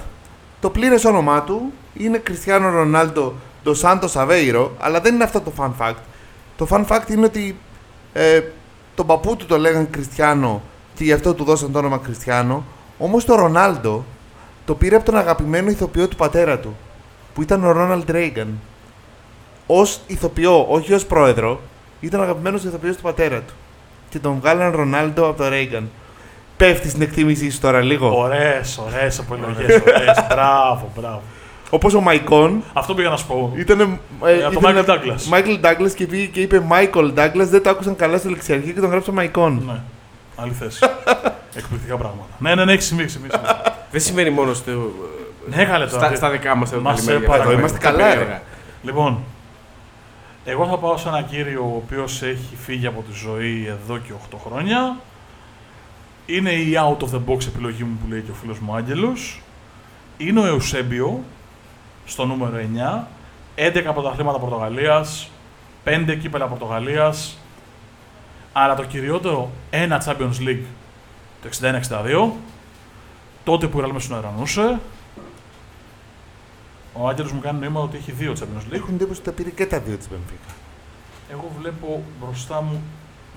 [0.61, 5.53] Το πλήρες όνομά του είναι Κριστιανό Ρονάλντο το Σάντο Αβέιρο, αλλά δεν είναι αυτό το
[5.59, 5.97] fun fact.
[6.57, 7.57] Το fun fact είναι ότι
[8.13, 8.43] ε,
[8.95, 10.63] τον παππού του το λέγαν Κριστιανό
[10.95, 12.65] και γι' αυτό του δώσαν το όνομα Κριστιανό.
[12.99, 14.05] Όμως το Ρονάλντο
[14.65, 16.77] το πήρε από τον αγαπημένο ηθοποιό του πατέρα του,
[17.35, 18.59] που ήταν ο Ρόναλντ Ρέιγκαν.
[19.67, 21.61] Ω ηθοποιό, όχι ως πρόεδρο,
[22.01, 23.55] ήταν αγαπημένος ηθοποιός του πατέρα του.
[24.11, 25.91] Και τον βγάλαν Ρονάλντο από το Ρέιγκαν.
[26.57, 28.19] Πέφτει στην εκτίμησή σου τώρα λίγο.
[28.19, 29.83] Ωραίες, ωραίες επιλογές.
[30.31, 31.23] Μπράβο, μπράβο.
[31.71, 33.53] Όπως ο Μαϊκόν Αυτό πήγα να σου πω.
[33.57, 33.99] ήταν.
[34.25, 35.23] Ε, από τον Michael Douglas.
[35.29, 38.81] Μάικλ Ντάγκλα και πήγε και είπε Μάικολ Ντάγκλα, δεν το άκουσαν καλά στο λεξιαρχείο και
[38.81, 39.63] τον γράψα Μαϊκόν.
[39.67, 39.81] Ναι,
[40.37, 40.79] άλλη θέση.
[41.59, 42.29] Εκπληκτικά πράγματα.
[42.39, 43.03] Ναι, ναι, ναι, έχει συμβεί.
[43.03, 43.29] έχει συμβεί.
[43.91, 44.71] Δεν σημαίνει μόνο στο,
[45.47, 46.07] ναι, καλέ τώρα.
[46.07, 46.81] στα, στα δικά μας εδώ.
[46.81, 47.51] Μας καλημέρα, σε παρακαλώ.
[47.51, 48.25] για Είμαστε τα καλά, περίεργα.
[48.33, 48.43] ρε.
[48.83, 49.19] Λοιπόν,
[50.49, 54.13] εγώ θα πάω σε ένα κύριο ο οποίος έχει φύγει από τη ζωή εδώ και
[54.31, 54.97] 8 χρόνια.
[56.27, 59.41] Είναι η out of the box επιλογή μου που λέει και ο φίλος μου Άγγελος.
[60.19, 61.25] Είναι ο Εουσέμπιο,
[62.05, 63.09] στο νούμερο 9.
[63.57, 65.31] 11 πρωταθλήματα Πορτογαλίας,
[65.85, 67.39] 5 κύπελα Πορτογαλίας.
[68.53, 70.65] Αλλά το κυριότερο, ένα Champions League
[71.43, 72.33] το 61-62.
[73.45, 74.79] Τότε που η Real με συνορανούσε.
[76.99, 78.77] Ο Άγγελος μου κάνει νόημα ότι έχει δύο Champions League.
[78.77, 80.53] Έχουν εντύπωση ότι τα πήρε και τα δύο της Μπενφίκα.
[81.31, 82.83] Εγώ βλέπω μπροστά μου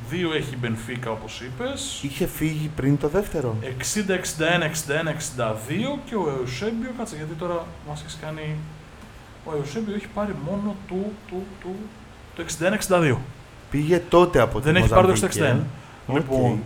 [0.10, 2.00] δύο έχει η Μπενφίκα όπως είπες.
[2.04, 3.56] Είχε φύγει πριν το δεύτερο.
[3.62, 8.56] 60, 61, 61, 62 και ο Εουσέμπιο, κάτσε γιατί τώρα μας έχεις κάνει...
[9.46, 11.76] Ο Εουσέμπιο έχει πάρει μόνο του, του, του,
[12.36, 12.44] το
[12.90, 13.18] 61, 62.
[13.72, 15.44] Πήγε τότε από Δεν τη έχει πάρει το Μοζαμβίκη, 61.
[15.44, 16.14] ε.
[16.14, 16.58] Λοιπόν, Οκ.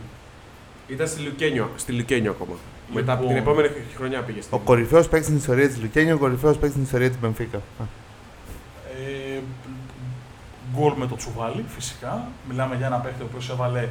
[0.88, 2.56] Ήταν στη Λουρένσο, στη Λουρένσο ακόμα.
[2.94, 3.38] Μετά από Λοιπόν.
[3.38, 6.72] την επόμενη χρονιά πήγε στη Ο κορυφαίος παίκτης στην ιστορία της Λουρένσο, ο κορυφαίος παίκτης
[6.72, 7.58] στην ιστορία της Μπενφίκα.
[7.58, 7.84] Α.
[8.98, 9.42] ε,
[10.76, 12.28] γκολ με το τσουβάλι φυσικά.
[12.50, 13.88] Μιλάμε για ένα παίχτη ο οποίος έβαλε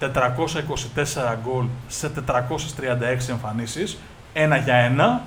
[0.00, 3.98] 424 γκολ σε 436 εμφανίσεις.
[4.32, 5.22] Ένα για ένα.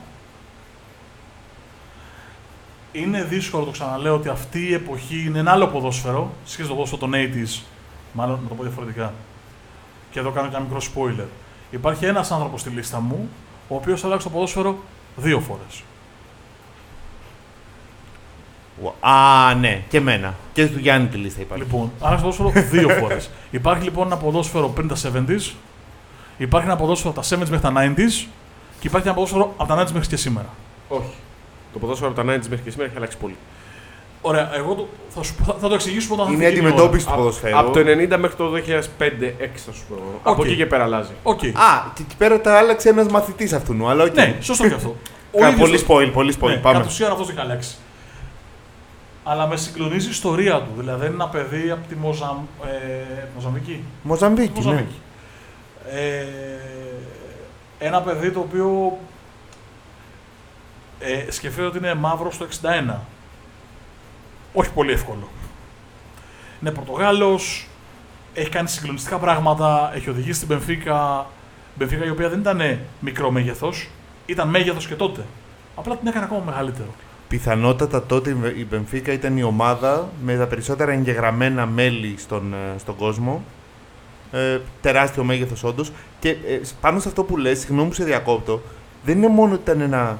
[2.91, 6.32] Είναι δύσκολο, το ξαναλέω, ότι αυτή η εποχή είναι ένα άλλο ποδόσφαιρο.
[6.45, 7.62] Σχέση το ποδόσφαιρο των 80s,
[8.13, 9.13] μάλλον να το πω διαφορετικά.
[10.12, 11.28] Και εδώ κάνω και ένα μικρό spoiler.
[11.71, 13.30] Υπάρχει ένας άνθρωπος στη λίστα μου,
[13.67, 14.77] ο οποίος άλλαξε το ποδόσφαιρο
[15.15, 15.84] δύο φορές.
[18.84, 20.34] Ου- Α, ναι, και εμένα.
[20.53, 21.63] Και του Γιάννη τη λίστα υπάρχει.
[21.63, 23.30] Λοιπόν, άλλαξε το ποδόσφαιρο δύο φορές.
[23.51, 25.51] Υπάρχει λοιπόν ένα ποδόσφαιρο πριν τα 70s,
[26.38, 28.27] υπάρχει ένα ποδόσφαιρο από τα 70s μέχρι τα 90s
[28.80, 30.47] και υπάρχει ένα ποδόσφαιρο από τα 90s μέχρι και σήμερα.
[30.88, 31.13] Όχι.
[31.73, 33.36] Το ποδόσφαιρο από τα 90s μέχρι και σήμερα έχει αλλάξει πολύ.
[34.21, 36.73] Ωραία, εγώ το, θα, σου, πω- θα το εξηγήσω όταν θα Είναι έρθει εκείνη η
[36.73, 36.82] ώρα.
[36.84, 37.58] αντιμετώπιση του Από- ποδοσφαίρου.
[37.58, 39.95] Από το 90 μέχρι το 2005-6 θα σου πω.
[40.23, 41.12] Από εκεί και πέρα αλλάζει.
[41.23, 41.43] Οκ.
[41.43, 44.13] Α, και εκεί πέρα τα άλλαξε ένας μαθητής αυτού, αλλά οκ.
[44.13, 44.95] Ναι, σωστό και αυτό.
[45.32, 46.47] Ο Κα- ίδιος Πολύ το- spoil, πολύ spoil.
[46.49, 46.77] ναι, Πάμε.
[46.77, 47.75] Κατ' ουσίαν αυτός έχει αλλάξει.
[49.23, 50.69] Αλλά με συγκλονίζει η ιστορία του.
[50.77, 52.38] Δηλαδή είναι ένα παιδί από τη Μοζαμ...
[52.65, 53.84] ε, Μοζαμβική.
[54.01, 54.65] Μοζαμβίκη, ναι.
[54.65, 54.95] Μοζαμβίκη.
[55.91, 56.25] Ε,
[57.80, 58.97] ένα παιδί το οποίο
[60.99, 62.45] ε, σκεφτείτε ότι είναι μαύρο στο
[62.89, 62.93] 61.
[64.59, 65.27] Όχι πολύ εύκολο.
[66.61, 67.67] Είναι Πορτογάλος,
[68.33, 71.25] έχει κάνει συγκλονιστικά πράγματα, έχει οδηγήσει στην Μπενφίκα.
[71.75, 73.89] Μπενφίκα η οποία δεν ήταν μικρό μέγεθος,
[74.25, 75.25] ήταν μέγεθος και τότε.
[75.75, 76.87] Απλά την έκανε ακόμα μεγαλύτερο.
[77.27, 82.95] Πιθανότατα τότε η Μπενφίκα ήταν η ομάδα με τα περισσότερα εγγεγραμμένα μέλη στον, ε, στον
[82.95, 83.43] κόσμο.
[84.31, 85.91] Ε, τεράστιο μέγεθος όντως.
[86.19, 88.61] Και ε, πάνω σε αυτό που λες, συγγνώμη που σε διακόπτω,
[89.03, 90.17] δεν είναι μόνο ότι ήταν ένα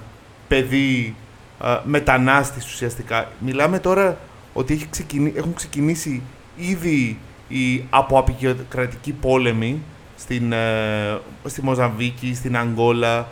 [0.48, 1.16] παιδί
[1.64, 3.32] ε, μετανάστης ουσιαστικά.
[3.40, 4.18] Μιλάμε τώρα
[4.58, 5.34] ότι έχει ξεκινη...
[5.36, 6.22] έχουν ξεκινήσει
[6.58, 9.82] ήδη οι αποαπικιοκρατικοί πόλεμοι
[10.18, 13.28] στην, ε, στη Μοζαμβίκη, στην Αγγόλα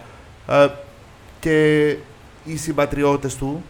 [0.49, 0.67] ε,
[1.39, 1.87] και
[2.45, 3.63] οι συμπατριώτες του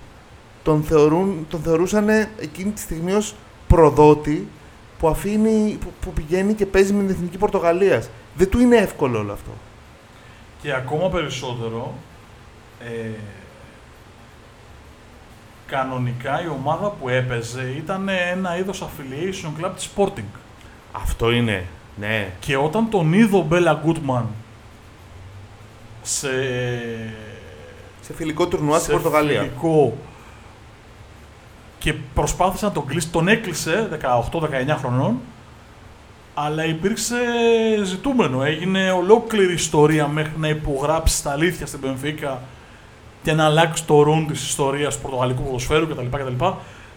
[0.63, 3.35] τον, θεωρούν, τον θεωρούσαν εκείνη τη στιγμή ως
[3.67, 4.47] προδότη
[4.99, 8.09] που, αφήνει, που, που πηγαίνει και παίζει με την Εθνική Πορτογαλίας.
[8.35, 9.51] Δεν του είναι εύκολο όλο αυτό.
[10.61, 11.93] Και ακόμα περισσότερο,
[12.79, 13.09] ε,
[15.67, 20.39] κανονικά η ομάδα που έπαιζε ήταν ένα είδος affiliation club της Sporting.
[20.91, 22.29] Αυτό είναι, ναι.
[22.39, 24.27] Και όταν τον είδε ο Μπέλα Γκούτμαν
[26.01, 26.29] σε,
[28.01, 29.39] Σε φιλικό τουρνουά στην σε Πορτογαλία.
[29.39, 29.97] φιλικό
[31.79, 33.99] και προσπάθησε να τον κλείσει, τον έκλεισε
[34.71, 35.19] 18-19 χρονών,
[36.33, 37.15] αλλά υπήρξε
[37.83, 38.43] ζητούμενο.
[38.43, 42.41] Έγινε ολόκληρη ιστορία μέχρι να υπογράψει τα αλήθεια στην Πενφύκα
[43.25, 46.05] και να αλλάξει το ρουν της ιστορίας του πορτογαλικού ποδοσφαίρου κτλ.
[46.11, 46.45] κτλ.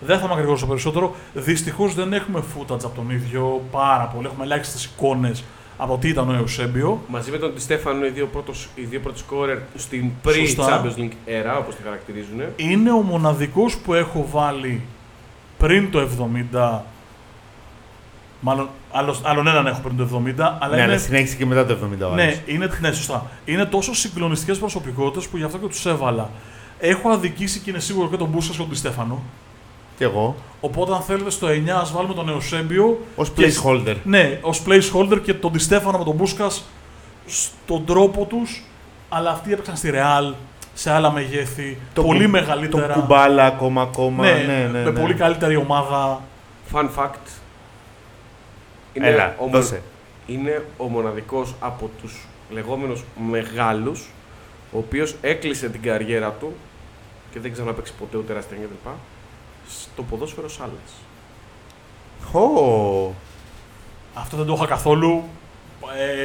[0.00, 1.14] Δεν θα με ακρηγορήσω περισσότερο.
[1.34, 4.26] Δυστυχώς δεν έχουμε footage από τον ίδιο πάρα πολύ.
[4.26, 5.44] Έχουμε ελάχιστες εικόνες
[5.76, 7.00] από τι ήταν ο Εουσέμπιο.
[7.08, 10.82] Μαζί με τον Τη Στέφανο, οι δύο, πρώτος, οι δύο πρώτοι σκόρερ στην Σωστά.
[10.82, 12.40] pre-Champions League era, όπως τη χαρακτηρίζουν.
[12.56, 14.82] Είναι ο μοναδικός που έχω βάλει
[15.58, 16.08] πριν το
[16.52, 16.80] 70.
[18.40, 21.66] Μάλλον άλλος, άλλον έναν έχω πριν το 70, αλλά ναι, είναι, αλλά συνέχισε και μετά
[21.66, 22.40] το 70 ο ναι, άλλος.
[22.46, 23.26] είναι, ναι, σωστά.
[23.44, 26.30] Είναι τόσο συγκλονιστικές προσωπικότητες που γι' αυτό και τους έβαλα.
[26.78, 29.22] Έχω αδικήσει και είναι σίγουρο και τον Μπούσκα και τον Τη Στέφανο.
[29.98, 33.06] Και εγώ, Οπότε, αν θέλετε, στο 9 ας βάλουμε τον Εουσέμπιο.
[33.16, 33.94] ως Και- placeholder.
[34.04, 36.64] Ναι, ως placeholder και τον Τη Στέφανο με τον Μπούσκας
[37.26, 38.62] στον τρόπο τους.
[39.08, 40.32] Αλλά αυτοί έπαιξαν στη Ρεάλ
[40.74, 41.78] σε άλλα μεγέθη.
[41.94, 42.86] Το πολύ κου- μεγαλύτερα.
[42.92, 44.24] Το κουμπάλα ακόμα, ακόμα.
[44.24, 45.00] ναι, Ναι, ναι, με ναι.
[45.00, 46.20] πολύ καλύτερη ομάδα.
[46.72, 47.26] Fun fact.
[48.98, 49.82] Είναι, Έλα, ο, μο- δώσε.
[50.26, 54.08] είναι ο μοναδικός από τους λεγόμενους μεγάλους,
[54.72, 56.52] ο οποίος έκλεισε την καριέρα του
[57.32, 58.88] και δεν ξαναπαίξει ποτέ ούτε εραστέχνη κτλ.
[59.68, 60.92] Στο ποδόσφαιρο σάλας.
[62.32, 63.12] Ω,
[64.14, 65.22] Αυτό δεν το είχα καθόλου.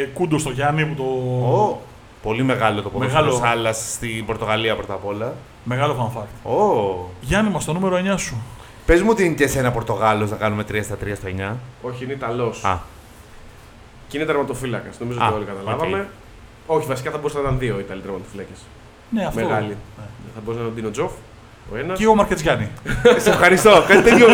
[0.02, 1.04] Ε, κούντο στο Γιάννη που το.
[1.48, 1.82] Ω,
[2.24, 3.38] πολύ μεγάλο το ποδόσφαιρο Μεγάλο.
[3.46, 5.34] Σάλλας στην Πορτογαλία πρώτα απ' όλα.
[5.64, 6.52] Μεγάλο fan fact.
[6.52, 7.10] Ω.
[7.22, 8.36] Γιάννη μας, το νούμερο 9 σου.
[8.86, 11.54] Πες μου ότι είναι και σε ένα Πορτογάλος να κάνουμε 3 στα 3 στο 9.
[11.82, 12.64] Όχι, είναι Ιταλός.
[12.64, 12.78] Α,
[14.08, 15.00] Και είναι τερματοφύλακας.
[15.00, 16.08] Νομίζω Α, ότι όλοι καταλάβαμε.
[16.68, 18.58] Όχι, βασικά θα μπορούσαν να ήταν δύο Ιταλοί τερματοφύλακες.
[19.10, 19.40] Ναι, αυτό.
[19.42, 19.68] Μεγάλοι.
[19.68, 20.04] Ναι.
[20.36, 21.12] Θα μπορούσε να είναι ο Ντίνο Τζοφ,
[21.74, 22.00] ο ένας.
[22.00, 22.70] Και ο Μαρκετζιάννη.
[23.18, 23.84] σε ευχαριστώ.
[23.88, 24.28] Κάτι τέτοιο.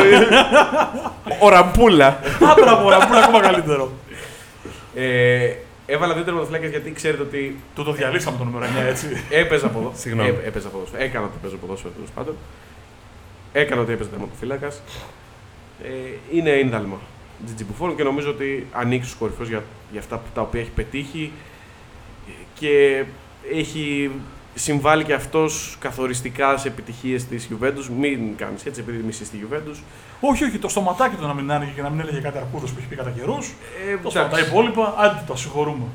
[1.42, 2.20] Ο Ραμπούλα.
[2.50, 3.92] Άπρα από να είναι ακόμα καλύτερο.
[4.96, 5.54] Ε,
[5.86, 9.08] έβαλα δύο τερματοφύλακες γιατί ξέρετε ότι Του το διαλύσαμε το νούμερο 9, έτσι.
[9.30, 9.92] έπαιζα από εδώ.
[9.96, 10.30] Συγγνώμη.
[10.30, 11.04] Ε, έπαιζα ποδόσφαιρο.
[11.04, 12.36] Έκανα ότι παίζω ποδόσφαιρο τέλος πάντων.
[13.54, 14.68] Έκανα ότι έπαιζα τερματοφύλακα.
[15.84, 15.90] Ε,
[16.32, 16.98] είναι ίνδαλμα.
[17.46, 20.70] Τζιτζι Μπουφόν και νομίζω ότι ανοίξει του κορυφαίους για, για αυτά που, τα οποία έχει
[20.70, 21.32] πετύχει
[22.54, 23.04] και
[23.54, 24.12] έχει
[24.56, 27.88] συμβάλει και αυτός καθοριστικά σε επιτυχίες της Juventus.
[28.00, 29.76] Μην κάνεις έτσι επειδή μισείς τη Juventus.
[30.20, 32.76] όχι, όχι, το στοματάκι του να μην άνοιγε και να μην έλεγε κάτι αρκούδος που
[32.80, 33.54] έχει πει κατά καιρούς.
[33.92, 35.86] Ε, Το τα εντάξει, υπόλοιπα, άντε το συγχωρούμε.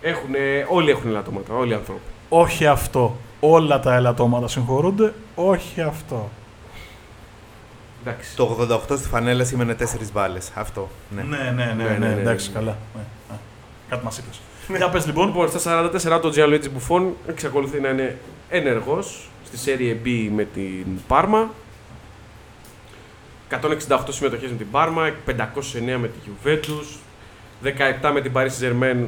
[0.00, 2.00] έχουνε, όλοι έχουν ελαττώματα, όλοι οι άνθρωποι.
[2.28, 3.16] Όχι αυτό.
[3.40, 5.14] Όλα τα ελαττώματα συγχωρούνται.
[5.34, 6.30] Όχι αυτό.
[8.04, 8.36] Εντάξει.
[8.36, 8.56] Το
[8.90, 10.50] 88 στη φανέλα σήμαινε 4 μπάλες.
[10.54, 10.88] Αυτό.
[11.16, 11.22] Ναι.
[11.22, 12.54] Ναι, ναι, ναι, Ναι, ναι, ναι, ναι, εντάξει, ναι.
[12.54, 12.76] καλά.
[12.94, 13.36] Ναι, ναι.
[13.88, 14.40] Κάτι μας είπες.
[14.76, 15.26] Για πες λοιπόν.
[15.26, 18.18] Λοιπόν, στα 44 το Gianluigi Buffon εξακολουθεί να είναι
[18.48, 21.50] ενεργός στη Serie B με την Πάρμα.
[23.88, 26.96] 168 συμμετοχές με την Πάρμα, 509 με τη Juventus,
[27.62, 29.06] 17 με την Paris Saint-Germain,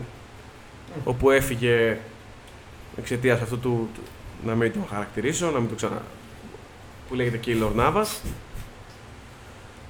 [1.05, 1.99] όπου έφυγε
[2.99, 4.01] εξαιτίας αυτού του, του-
[4.45, 6.03] να μην το χαρακτηρίσω, να μην το ξανα...
[7.09, 8.07] που λέγεται Keylor Navas.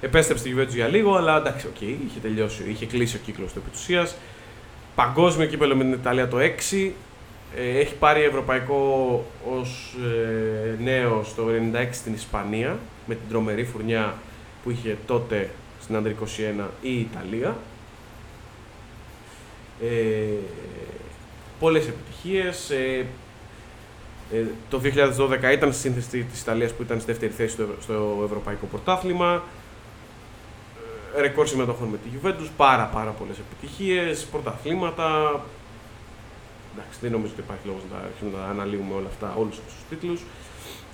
[0.01, 3.59] Επέστρεψε στη Juventus για λίγο, αλλά εντάξει, οκ, είχε τελειώσει, είχε κλείσει ο κύκλος του
[3.59, 4.15] επί της ουσίας.
[4.95, 6.91] Παγκόσμιο κύπελο με την Ιταλία το 6.
[7.55, 9.25] Ε, έχει πάρει ευρωπαϊκό
[9.59, 14.13] ως ε, νέο το 96 στην Ισπανία με την τρομερή φουρνιά
[14.63, 15.49] που είχε τότε
[15.81, 17.57] στην Under 21 η Ιταλία.
[19.81, 20.37] Ε,
[21.59, 22.69] πολλές επιτυχίες.
[22.69, 23.05] Ε,
[24.33, 27.81] ε, το 2012 ήταν στη σύνθεση της Ιταλίας που ήταν στη δεύτερη θέση στο, Ευρω-
[27.81, 29.43] στο Ευρωπαϊκό Πρωτάθλημα.
[31.17, 35.05] Ε, ρεκόρ συμμετοχών με τη Juventus, πάρα πάρα πολλές επιτυχίες, πρωταθλήματα.
[36.73, 39.73] Εντάξει, δεν νομίζω ότι υπάρχει λόγος να τα αρχίσουμε να αναλύουμε όλα αυτά, όλους αυτούς
[39.73, 40.21] τους τίτλους.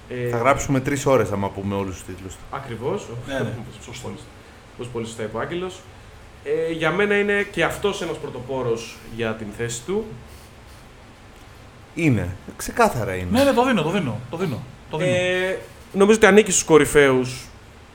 [0.10, 2.36] Ε, Θα γράψουμε 3 ώρες άμα πούμε όλους τους τίτλους.
[2.52, 3.08] Ακριβώς.
[3.28, 4.08] Ναι, ναι, Όπως σωστό.
[4.08, 4.20] πολύ-
[4.76, 5.80] Όπως πολύ σωστά είπε ο Άγγελος.
[6.44, 10.06] Ε, για μένα είναι και αυτός ένας πρωτοπόρος για την θέση του.
[11.96, 12.36] Είναι.
[12.58, 13.28] Ξεκάθαρα είναι.
[13.32, 14.20] Ναι, ναι, το δίνω, το δίνω.
[14.30, 14.60] Το δίνω.
[14.90, 15.10] Το δίνω.
[15.12, 15.58] Ε,
[15.94, 17.46] νομίζω ότι ανήκει στους κορυφαίους.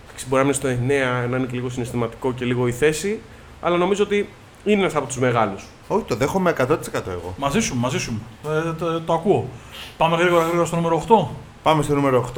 [0.08, 3.20] Εντάξει, Μπορεί να είναι στο 9, να είναι και λίγο συναισθηματικό και λίγο η θέση.
[3.60, 4.28] Αλλά νομίζω ότι
[4.64, 5.64] είναι ένας από τους μεγάλους.
[5.88, 6.66] Όχι, το δέχομαι 100%
[7.06, 7.34] εγώ.
[7.36, 8.20] Μαζί σου, μαζί σου.
[8.68, 9.48] Ε, το, το ακούω.
[9.96, 11.26] Πάμε γρήγορα γρήγορα στο νούμερο 8.
[11.62, 12.30] Πάμε στο νούμερο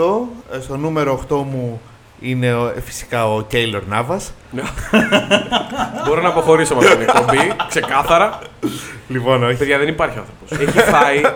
[0.52, 0.56] 8.
[0.56, 1.80] Ε, Στο νούμερο 8 μου
[2.20, 4.32] είναι ο- ε, φυσικά ο Κέιλορ Νάβας.
[6.06, 8.38] Μπορώ να αποχωρήσω με αυτήν την εκπομπή, ξεκάθαρα.
[9.08, 9.56] Λοιπόν, όχι.
[9.56, 10.68] Παιδιά, δεν υπάρχει άνθρωπος.
[10.68, 11.26] Έχει φάει μι-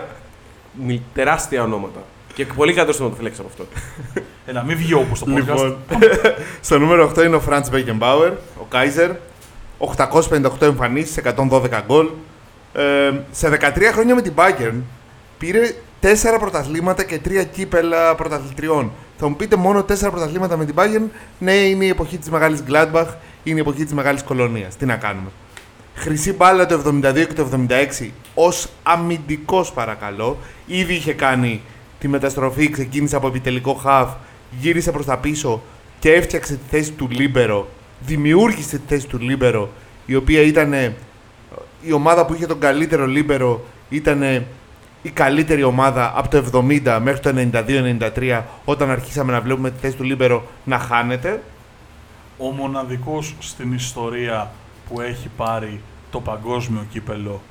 [1.13, 1.99] τεράστια ονόματα.
[2.33, 3.65] Και πολύ καλύτερο στο να το φυλέξει από αυτό.
[4.49, 5.35] Έλα, μην βγει όπως το podcast.
[5.35, 5.77] Λοιπόν,
[6.61, 9.11] στο νούμερο 8 είναι ο Φραντς Μπέικενμπάουερ, ο Κάιζερ.
[9.95, 12.07] 858 εμφανίσεις, 112 γκολ.
[12.73, 14.81] Ε, σε 13 χρόνια με την Bayern
[15.37, 16.05] πήρε 4
[16.39, 18.91] πρωταθλήματα και 3 κύπελα πρωταθλητριών.
[19.17, 21.09] Θα μου πείτε μόνο 4 πρωταθλήματα με την Bayern;
[21.39, 23.07] Ναι, είναι η εποχή της μεγάλης Gladbach,
[23.43, 24.75] είναι η εποχή της μεγάλης Κολωνίας.
[24.75, 25.29] Τι να κάνουμε.
[25.99, 27.49] Χρυσή μπάλα το 72 και το
[27.99, 30.37] 76 ως αμυντικός παρακαλώ.
[30.65, 31.61] Ήδη είχε κάνει
[31.99, 34.09] τη μεταστροφή, ξεκίνησε από επιτελικό χαφ,
[34.59, 35.61] γύρισε προς τα πίσω
[35.99, 37.67] και έφτιαξε τη θέση του λίμπερο.
[37.99, 39.69] Δημιούργησε τη θέση του λίμπερο,
[40.05, 40.73] η οποία ήταν
[41.81, 44.45] η ομάδα που είχε τον καλύτερο λίμπερο, ήταν
[45.01, 47.49] η καλύτερη ομάδα από το 70 μέχρι το
[48.15, 51.43] 92-93 όταν αρχίσαμε να βλέπουμε τη θέση του λίμπερο να χάνεται.
[52.37, 54.51] Ο μοναδικός στην ιστορία
[54.89, 57.41] που έχει πάρει το παγκόσμιο κύπελο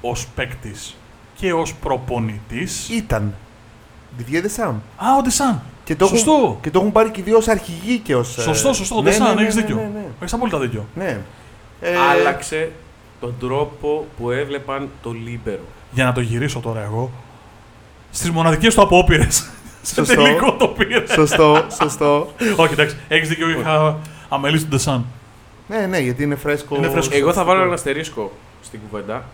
[0.00, 0.96] ως παίκτης
[1.34, 2.88] και ως προπονητής.
[2.88, 3.34] Ήταν.
[4.18, 4.74] Didier Deschamps.
[4.96, 5.62] Α, ο Ντεσάν.
[5.84, 6.32] Και το, Σωστό.
[6.32, 8.38] Έχουν, και το έχουν πάρει και οι δύο ως αρχηγοί και ως...
[8.38, 8.96] ε, Σωστό, σωστό.
[8.96, 9.76] Ο ναι, Ντεσάν, ναι, ναι, έχεις ναι, δίκιο.
[9.76, 10.04] Ναι, ναι.
[10.20, 10.86] Έχεις απόλυτα δίκιο.
[10.94, 11.20] ναι.
[11.80, 12.70] Ε, Άλλαξε
[13.20, 15.62] τον τρόπο που έβλεπαν το Λίμπερο.
[15.90, 17.10] Για να το γυρίσω τώρα εγώ.
[18.10, 19.50] Στις μοναδικές του απόπειρες.
[19.82, 20.22] Σε Σωστό.
[20.22, 21.04] τελικό το πήρε.
[21.12, 22.32] Σωστό, σωστό.
[22.56, 23.50] Όχι, εντάξει, έχεις δίκιο.
[23.50, 23.98] Είχα
[24.28, 25.04] αμελήσει τον Ντεσάν.
[25.68, 26.76] Ναι, ναι, γιατί είναι φρέσκο.
[26.76, 27.16] Είναι φρέσκο.
[27.16, 29.24] Εγώ θα βάλω ένα αστερίσκο στην κουβέντα.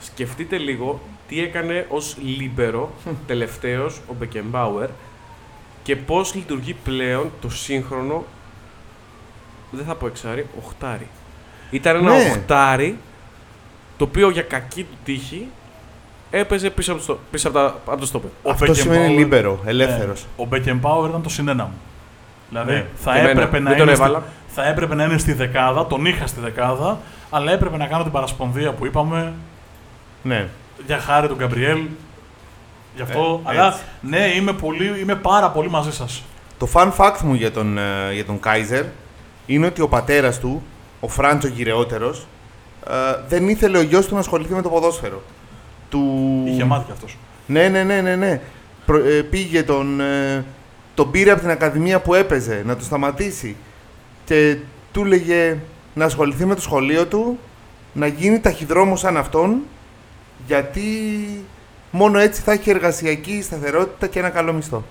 [0.00, 2.90] Σκεφτείτε λίγο τι έκανε ως Λίμπερο
[3.26, 4.88] τελευταίος ο Μπεκεμπάουερ
[5.82, 8.24] και πώς λειτουργεί πλέον το σύγχρονο,
[9.70, 11.08] δεν θα πω εξάρι, οχτάρι.
[11.70, 12.24] Ήταν ένα Ναι.
[12.30, 12.98] οχτάρι
[13.96, 15.46] το οποίο για κακή του τύχη
[16.30, 18.30] έπαιζε πίσω από το, στο- πίσω από τα, από το στόπερ.
[18.42, 20.20] Ο Αυτό σημαίνει Beckenbauer- λίμπερο, ελεύθερος.
[20.20, 21.74] Ναι, ο Μπέκενπάουερ ήταν το συνένα μου.
[22.48, 22.84] Δηλαδή Ναι.
[22.94, 23.40] θα, Και εμένα.
[23.40, 24.22] έπρεπε να Δεν τον είναι στη, έβαλα.
[24.48, 26.98] θα έπρεπε να είναι στη δεκάδα, τον είχα στη δεκάδα,
[27.30, 29.32] αλλά έπρεπε να κάνω την παρασπονδία που είπαμε
[30.22, 30.48] Ναι.
[30.86, 31.78] για χάρη του Γκαμπριέλ.
[32.96, 33.80] Γι' αυτό, Ε, αλλά έτσι.
[34.00, 36.22] ναι, είμαι, πολύ, είμαι πάρα πολύ μαζί σας.
[36.58, 38.84] Το fun fact μου για τον, ε, για τον Κάιζερ
[39.46, 40.62] είναι ότι ο πατέρας του,
[41.00, 42.26] ο Φράντσο γυρεότερος,
[42.88, 42.92] ε,
[43.28, 45.22] δεν ήθελε ο γιος του να ασχοληθεί με το ποδόσφαιρο.
[45.90, 46.42] Του...
[46.46, 47.16] Είχε μάθει κι αυτός.
[47.46, 48.16] Ναι, ναι, ναι, ναι.
[48.16, 48.40] ναι.
[48.86, 50.44] Προ- ε, πήγε τον, ε,
[50.98, 53.56] τον πήρε από την ακαδημία που έπαιζε να το σταματήσει
[54.24, 54.58] και
[54.92, 55.58] του έλεγε
[55.94, 57.38] να ασχοληθεί με το σχολείο του,
[57.92, 59.62] να γίνει ταχυδρόμο σαν αυτόν,
[60.46, 60.82] γιατί
[61.90, 64.84] μόνο έτσι θα έχει εργασιακή σταθερότητα και ένα καλό μισθό.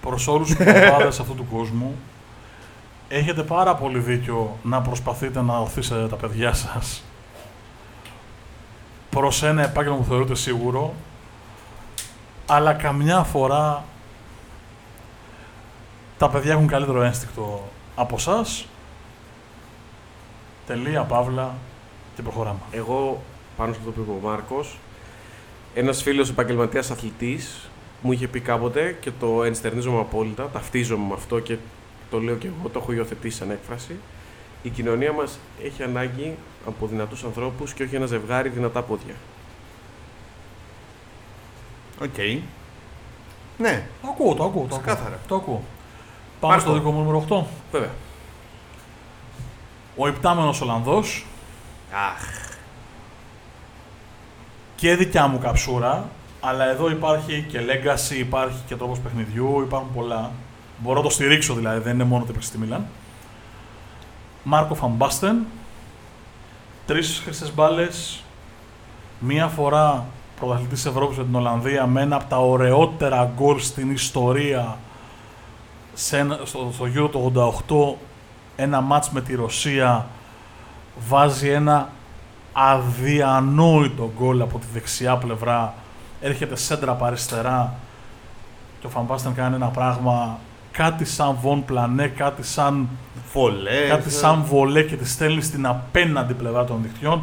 [0.00, 1.96] Προς όλους τους παπάδες αυτού του κόσμου,
[3.08, 7.02] έχετε πάρα πολύ δίκιο να προσπαθείτε να οθήσετε τα παιδιά σας
[9.10, 10.94] προς ένα επάγγελμα που θεωρείτε σίγουρο,
[12.46, 13.84] αλλά καμιά φορά
[16.18, 18.46] τα παιδιά έχουν καλύτερο ένστικτο από εσά.
[20.66, 21.54] Τελεία, παύλα
[22.16, 22.58] και προχωράμε.
[22.70, 23.22] Εγώ,
[23.56, 24.78] πάνω σε αυτό που είπε ο Μάρκος,
[25.74, 27.68] ένας φίλος επαγγελματίας αθλητής
[28.02, 31.56] μου είχε πει κάποτε και το ενστερνίζομαι απόλυτα, ταυτίζομαι με αυτό και
[32.10, 33.96] το λέω και εγώ, το έχω υιοθετήσει σαν έκφραση.
[34.62, 39.14] Η κοινωνία μας έχει ανάγκη από δυνατούς ανθρώπους και όχι ένα ζευγάρι δυνατά πόδια.
[42.02, 42.42] Οκ.
[43.58, 44.66] Ναι, Το ακούω, το ακούω.
[44.68, 44.78] Το ακούω.
[44.78, 45.18] Ξεκάθαρα.
[45.28, 45.62] Το ακούω.
[46.40, 46.68] Πάμε Μάρκο.
[46.70, 47.44] στο δικό μου νούμερο 8.
[47.72, 47.90] Βέβαια.
[49.96, 51.26] Ο υπτάμενος Ολλανδός
[51.92, 52.50] Αχ.
[54.76, 56.08] και δικιά μου καψούρα,
[56.40, 60.30] αλλά εδώ υπάρχει και legacy, υπάρχει και τρόπος παιχνιδιού, υπάρχουν πολλά.
[60.78, 62.86] Μπορώ να το στηρίξω δηλαδή, δεν είναι μόνο ότι έπαιξε στη Μίλαν.
[64.42, 65.46] Μάρκο Φαμπάστεν,
[66.86, 68.22] τρεις χρυσές μπάλες,
[69.18, 70.04] μία φορά
[70.40, 74.78] πρωταθλητής Ευρώπης με την Ολλανδία με ένα από τα ωραιότερα γκολ στην ιστορία
[76.00, 78.06] σε ένα, στο, στο Euro το 88
[78.56, 80.06] ένα μάτς με τη Ρωσία
[81.08, 81.88] βάζει ένα
[82.52, 85.74] αδιανόητο γκολ από τη δεξιά πλευρά.
[86.20, 87.74] Έρχεται σέντρα από αριστερά
[88.80, 90.38] και ο Φαμπάστεν κάνει ένα πράγμα
[90.70, 92.88] κάτι σαν Βον Πλανέ, κάτι σαν,
[93.32, 93.86] Βολέ.
[93.88, 97.22] κάτι σαν βολέ και τη στέλνει στην απέναντι πλευρά των δικτυών.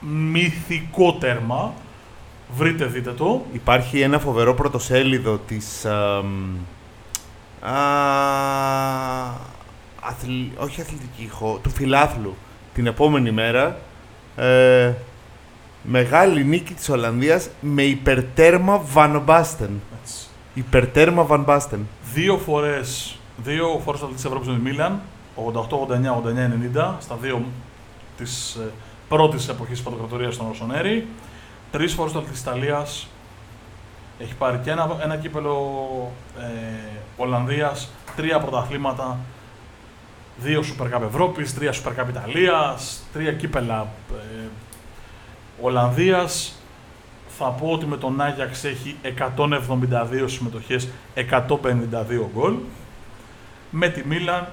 [0.00, 1.72] Μυθικό τέρμα.
[2.56, 3.44] Βρείτε δείτε το.
[3.52, 5.84] Υπάρχει ένα φοβερό πρωτοσέλιδο της...
[5.84, 6.83] αμ, α,
[10.00, 12.36] αθλη- όχι αθλητική, χω- του φιλάθλου
[12.74, 13.78] την επόμενη μέρα.
[14.36, 14.92] Ε,
[15.82, 19.68] μεγάλη νίκη της Ολλανδίας με υπερτέρμα Van Basten.
[20.02, 20.26] Έτσι.
[20.54, 21.78] Υπερτέρμα Van Basten.
[22.14, 25.00] δύο φορές δύο φορές αθλητής της Ευρώπης με τη Μίλαν
[25.34, 27.44] 88, 89, 89, 90 στα δύο
[28.16, 28.70] της ε,
[29.08, 31.06] πρώτης εποχής παντοκρατορίας των Ρωσονέρη
[31.70, 33.08] τρεις φορές το αθλητής της Ιταλίας
[34.18, 36.44] έχει πάρει και ένα, ένα κύπελο ε,
[37.16, 39.18] Ολλανδίας τρία πρωταθλήματα
[40.36, 44.46] δύο Super Cup Ευρώπης, τρία Super Cup Ιταλίας, τρία κύπελα ε,
[45.60, 46.58] Ολλανδίας
[47.38, 48.96] θα πω ότι με τον Άγιαξ έχει
[49.36, 52.54] 172 συμμετοχές, 152 γκολ.
[53.70, 54.46] Με τη Μίλαν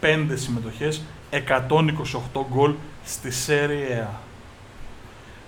[0.00, 4.06] 205 συμμετοχές, 128 γκολ στη Serie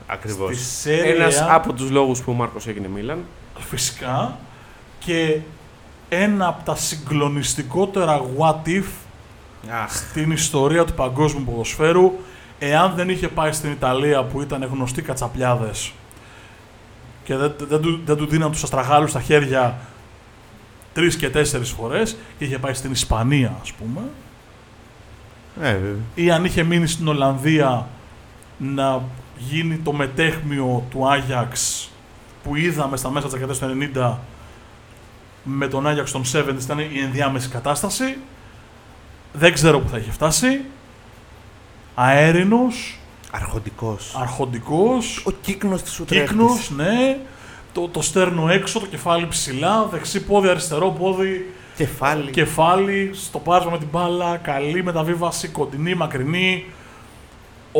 [0.08, 0.12] A.
[0.12, 0.56] Ακριβώς.
[0.56, 3.24] Στη Serie Ένας A, από τους λόγους που ο Μάρκος έγινε Μίλαν.
[3.58, 4.38] φυσικά,
[4.98, 5.38] και
[6.08, 8.84] ένα από τα συγκλονιστικότερα what if
[9.82, 12.12] Αχ, στην ιστορία του παγκόσμιου ποδοσφαίρου
[12.58, 15.92] εάν δεν είχε πάει στην Ιταλία που ήταν γνωστοί κατσαπλιάδες
[17.24, 19.78] και δεν, δεν, του, δεν του δίναν τους αστραγάλους στα χέρια
[20.94, 24.00] τρεις και τέσσερις φορές και είχε πάει στην Ισπανία ας πούμε
[25.60, 26.02] ναι, βέβαια.
[26.14, 27.86] ή αν είχε μείνει στην Ολλανδία
[28.58, 29.02] να
[29.38, 31.90] γίνει το μετέχμιο του Άγιαξ
[32.42, 34.16] που είδαμε στα μέσα της δεκαετίας του 90
[35.42, 38.16] με τον Άγιαξ των 70 ήταν η ενδιάμεση κατάσταση
[39.32, 40.60] δεν ξέρω που θα είχε φτάσει
[41.94, 42.98] αέρινος,
[43.30, 44.14] Αρχοντικός.
[44.20, 46.28] αρχοντικός Ο κύκνος της Ουτρέχτης.
[46.30, 47.18] κύκνος, ναι
[47.72, 52.30] το, το στέρνο έξω, το κεφάλι ψηλά, δεξί πόδι, αριστερό πόδι Κεφάλι.
[52.30, 56.64] κεφάλι, στο πάρσμα με την μπάλα, καλή μεταβίβαση, κοντινή, μακρινή.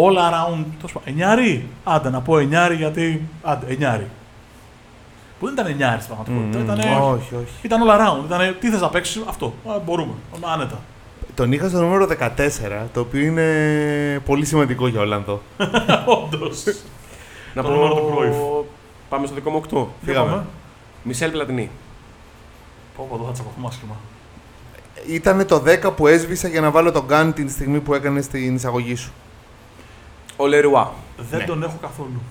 [0.05, 0.65] All around.
[0.77, 1.03] τέλος πάντων.
[1.05, 3.23] Εννιάρι; Άντε να πω εννιάρι γιατί.
[3.43, 4.07] Άντε, εννιάρι.
[5.39, 6.59] Που δεν ήταν εννιάρις στην πραγματικότητα.
[6.59, 7.53] Μμμ, Ήτανε- όχι, όχι.
[7.63, 8.25] Ήταν all around.
[8.25, 9.55] Ήτανε, τι θες να παίξεις, αυτό.
[9.67, 10.13] Α, μπορούμε.
[10.53, 10.81] Άνετα.
[11.35, 15.43] Τον είχα στο νούμερο 14, το οποίο είναι πολύ σημαντικό για Ολλανδό.
[16.25, 16.65] Όντως.
[17.55, 18.37] Να Το νούμερο του Κρόιφ.
[19.09, 19.87] Πάμε στο δικό μου 8.
[20.05, 20.31] Φύγαμε.
[20.31, 20.45] Πάμε.
[21.03, 21.71] Μισελ Πλατινί.
[22.97, 23.95] Πω, πω, εδώ θα τσακωθούμε άσχημα.
[25.09, 28.55] Ήταν το 10 που έσβησα για να βάλω τον Γκάν την στιγμή που έκανε στην
[28.55, 29.13] εισαγωγή σου.
[30.41, 30.93] Ο Λερουά.
[31.31, 31.45] Δεν Ναι.
[31.45, 32.23] τον έχω καθόλου.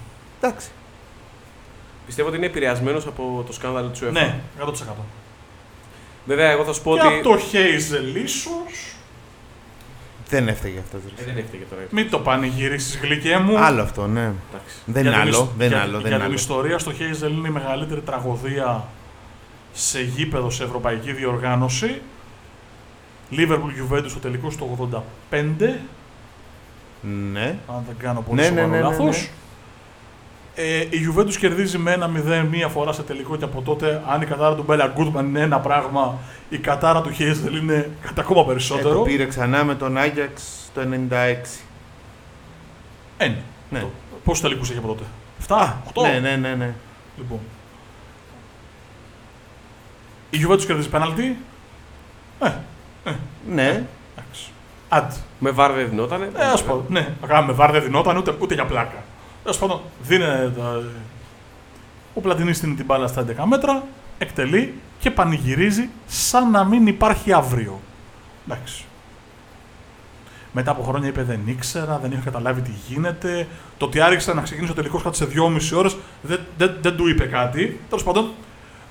[0.41, 0.68] Εντάξει.
[2.05, 4.12] Πιστεύω ότι είναι επηρεασμένος από το σκάνδαλο του UEFA.
[4.12, 4.74] Ναι, 100%.
[6.26, 7.14] Βέβαια, εγώ θα σου πω Και ότι.
[7.14, 8.95] από το Χέιζελ ίσως.
[10.30, 11.01] Δεν έφταιγε αυτός.
[11.20, 11.82] Ε, δεν έφταιγε τώρα.
[11.89, 13.58] Μην το πανηγυρίσεις γλυκέ μου.
[13.58, 14.22] Άλλο αυτό, ναι.
[14.22, 14.76] Εντάξει.
[14.86, 15.43] Δεν Για είναι την άλλο.
[15.43, 15.91] ις- Δεν είναι για- άλλο.
[15.91, 16.34] Δεν Για είναι την άλλο.
[16.34, 18.86] ιστορία στο Χέιζελ είναι η μεγαλύτερη τραγωδία
[19.74, 22.01] σε γήπεδο σε ευρωπαϊκή διοργάνωση.
[23.32, 24.66] Liverpool Juventus στο τελικό στο
[25.30, 25.80] 85,
[27.02, 27.58] Ναι.
[27.68, 29.18] αν δεν κάνω πολύ Ναι, ναι, σοβαρό ναι, ναι, λάθος.
[29.22, 29.28] ναι.
[30.60, 31.98] Ε, η Juventus κερδίζει με
[32.43, 35.39] 1-0 μία φορά σε τελικό και από τότε, αν η κατάρα του Μπέλα Γκούτμαν είναι
[35.41, 36.18] ένα πράγμα,
[36.50, 38.93] η κατάρα του Χέιζελ είναι κατά ακόμα Ε, περισσότερο.
[38.95, 40.43] το πήρε ξανά με τον Άγιαξ
[40.74, 41.62] το 96.
[43.18, 43.36] Ένα.
[43.70, 43.86] Ναι.
[44.24, 45.04] Πόσους τελικούς έχει από τότε,
[45.48, 46.02] 7, 8.
[46.02, 46.74] Ναι, ναι, ναι, ναι.
[47.18, 47.39] Λοιπόν.
[50.30, 51.38] Η Juventus κερδίζει πέναλτι.
[52.43, 52.50] Ε,
[53.50, 53.68] Ναι.
[54.18, 54.52] εντάξει.
[54.89, 55.11] Αντ.
[55.39, 56.29] Με βάρ δεν δινότανε.
[56.35, 57.13] Ε, ας πω, ναι.
[57.23, 59.03] Αγάπη με βάρ δεν δινόταν ούτε, ούτε για πλάκα.
[59.43, 60.23] Τέλο πάντων, δίνει
[60.57, 60.83] τα...
[62.13, 63.83] Ο Πλατινί στείνει την μπάλα στα 11 μέτρα,
[64.17, 67.79] εκτελεί και πανηγυρίζει σαν να μην υπάρχει αύριο.
[68.47, 68.85] Εντάξει.
[70.51, 73.47] Μετά από χρόνια είπε δεν ήξερα, δεν είχα καταλάβει τι γίνεται.
[73.77, 77.07] Το ότι άρχισε να ξεκινήσει ο τελικός κάτι σε 2,5 ώρες δεν, δεν, δεν του
[77.07, 77.79] είπε κάτι.
[77.89, 78.29] Τέλος πάντων,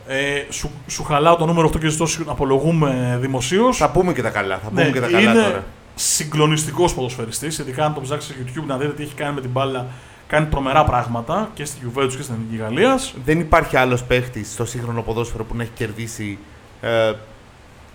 [0.06, 3.76] ε, σου, σου χαλάω το νούμερο αυτό και ζητώ να απολογούμε δημοσίως.
[3.76, 4.58] Θα πούμε και τα καλά.
[4.58, 5.64] Θα πούμε Ναι, και τα καλά είναι τώρα.
[5.98, 7.58] Συγκλονιστικός ποδοσφαιριστής.
[7.58, 9.86] Ειδικά αν το ψάξεις στο YouTube να δείτε τι έχει κάνει με την μπάλα.
[10.26, 13.14] Κάνει τρομερά πράγματα και στη Juventus και στην Εθνική Γαλλίας.
[13.24, 16.38] Δεν υπάρχει άλλος παίχτης στο σύγχρονο ποδόσφαιρο που να έχει κερδίσει
[16.80, 17.12] ε,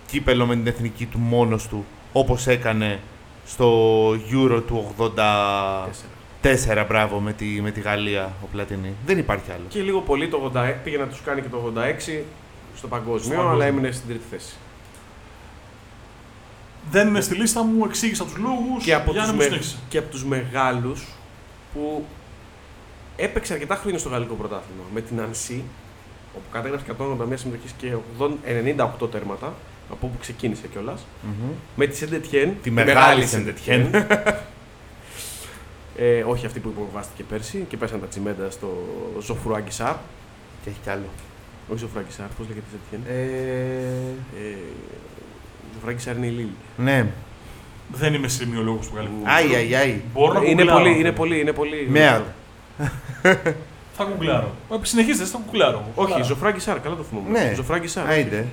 [0.07, 2.99] κύπελο με την εθνική του μόνος του όπως έκανε
[3.45, 6.85] στο Euro του 84.
[6.87, 8.93] Μπράβο με τη, με τη Γαλλία ο Πλατινί.
[9.05, 9.63] Δεν υπάρχει άλλο.
[9.67, 12.19] Και λίγο πολύ το 86 πήγε να τους κάνει και το 86 στο παγκόσμιο,
[12.77, 13.49] Στο παγκόσμιο.
[13.49, 14.53] αλλά έμεινε στην τρίτη θέση.
[16.89, 18.83] Δεν είναι στη λίστα μου, εξήγησα τους λόγους.
[18.83, 19.43] Και από, για τους να μου με...
[19.43, 19.77] συνέχισε.
[19.89, 21.07] και από τους μεγάλους
[21.73, 22.05] που
[23.15, 24.83] έπαιξε αρκετά χρόνια στο γαλλικό πρωτάθλημα.
[24.93, 25.63] Με την Ανσί,
[26.35, 28.29] όπου κατέγραψε 181 συμμετοχές και 80
[29.03, 29.53] 98 τέρματα,
[29.91, 31.05] από όπου ξεκίνησε κιόλας.
[31.23, 31.51] Μμμ.
[31.75, 32.53] Με τη Σεντετιέν.
[32.61, 34.05] Τη μεγάλη Saint-Étienne.
[35.97, 38.83] ε, όχι αυτή που υποβάστηκε πέρσι και πέσαν τα τσιμέντα στο
[39.21, 39.95] Ζωφρουά Γκισάρ.
[40.63, 41.05] Και έχει κι άλλο.
[41.69, 43.17] Όχι Ζωφρουά Γκισάρ, πώς λέγεται η Σεντετιέν.
[43.17, 44.55] Ε, Ε,
[45.81, 46.47] Ζωφρουά Γκισάρ είναι η Λίλ.
[46.77, 47.05] ναι.
[47.93, 49.13] Δεν είμαι σημειολόγος του γαλλικού.
[49.23, 50.01] Άι, άι, άι.
[50.13, 50.79] Μπορώ να Είναι γκουγκλάρω.
[50.83, 51.91] πολύ, είναι πολύ, είναι πολύ.
[51.93, 52.21] Merde.
[53.93, 54.51] Θα γκουγκλάρω.
[54.71, 55.85] Ε, Συνεχίστε, θα γκουγκλάρω.
[55.95, 57.29] Όχι, Ζωφρουά Γκισάρ, καλά το θυμόμαι.
[57.39, 57.53] Ναι.
[57.55, 58.07] Ζωφρουά Γκισάρ.
[58.07, 58.45] Άιντε.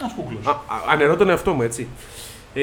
[0.00, 0.38] Ένα Google.
[0.44, 0.56] Α, α,
[0.90, 1.86] αναιρώ τον εαυτό μου, έτσι.
[2.54, 2.62] Ε,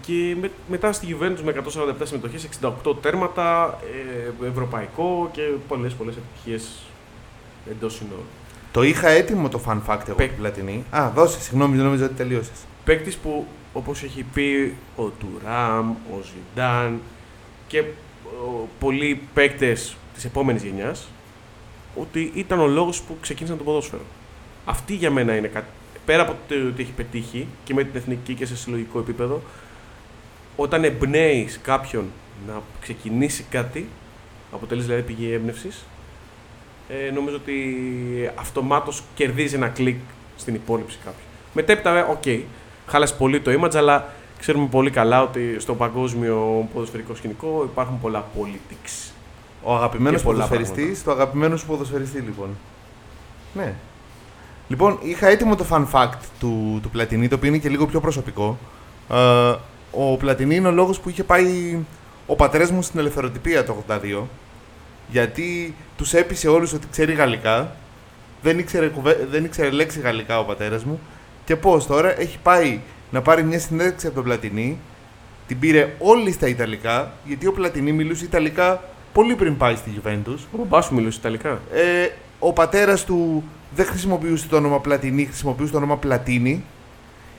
[0.00, 3.78] και με, μετά στη Juventus με 147 συμμετοχές, 68 τέρματα,
[4.42, 6.68] ε, ευρωπαϊκό και πολλές πολλές επιτυχίες
[7.70, 8.24] εντός συνόρων.
[8.72, 10.84] Το είχα έτοιμο το fun fact εγώ Πε- του Πλατινί.
[10.90, 12.58] Α, δώσε, συγγνώμη, δεν νομίζω ότι τελείωσες.
[12.84, 17.00] Παίκτης που, όπως έχει πει ο Τουράμ, ο Ζιντάν
[17.66, 21.08] και ο, πολλοί παίκτες της επόμενης γενιάς,
[21.94, 24.02] ότι ήταν ο λόγος που ξεκίνησαν το ποδόσφαιρο.
[24.64, 25.66] Αυτή για μένα είναι κάτι.
[26.04, 29.42] Πέρα από το ότι έχει πετύχει και με την εθνική και σε συλλογικό επίπεδο,
[30.56, 32.04] όταν εμπνέει κάποιον
[32.46, 33.88] να ξεκινήσει κάτι,
[34.52, 35.84] αποτελείς δηλαδή πηγή έμπνευσης,
[36.88, 39.98] ε, νομίζω ότι αυτομάτως κερδίζει ένα κλικ
[40.36, 41.24] στην υπόληψη κάποιου.
[41.52, 42.24] Μετέπειτα, ε, οκ,
[42.86, 48.24] χάλασε πολύ το image, αλλά ξέρουμε πολύ καλά ότι στο παγκόσμιο ποδοσφαιρικό σκηνικό υπάρχουν πολλά
[48.38, 49.12] politics.
[49.62, 52.48] Ο αγαπημένος Και πολλά ποδοσφαιριστής, το αγαπημένο σου ποδοσφαιριστή, λοιπόν.
[53.54, 53.74] Ναι.
[54.68, 58.00] Λοιπόν, είχα έτοιμο το fun fact του, του Πλατινί, το οποίο είναι και λίγο πιο
[58.00, 58.58] προσωπικό.
[59.10, 59.54] Ε,
[59.90, 61.78] ο Πλατινί είναι ο λόγος που είχε πάει
[62.26, 64.22] ο πατέρας μου στην ελευθεροτυπία το 82,
[65.08, 67.76] γιατί τους έπεισε όλους ότι ξέρει γαλλικά,
[68.42, 71.00] δεν ήξερε, κουβέ- δεν ήξερε λέξη γαλλικά ο πατέρας μου,
[71.44, 72.80] και πώς τώρα έχει πάει
[73.10, 74.78] να πάρει μια συνέντευξη από τον Πλατινί,
[75.46, 78.82] την πήρε όλη στα Ιταλικά, γιατί ο Πλατινί μιλούσε Ιταλικά
[79.12, 80.38] πολύ πριν πάει στη Juventus.
[80.52, 85.72] Ο μπαμπάς σου μιλούσε Ιταλικά; Ε, ο πατέρας του δεν χρησιμοποιούσε το όνομα Πλατινί, χρησιμοποιούσε
[85.72, 86.64] το όνομα Πλατίνη.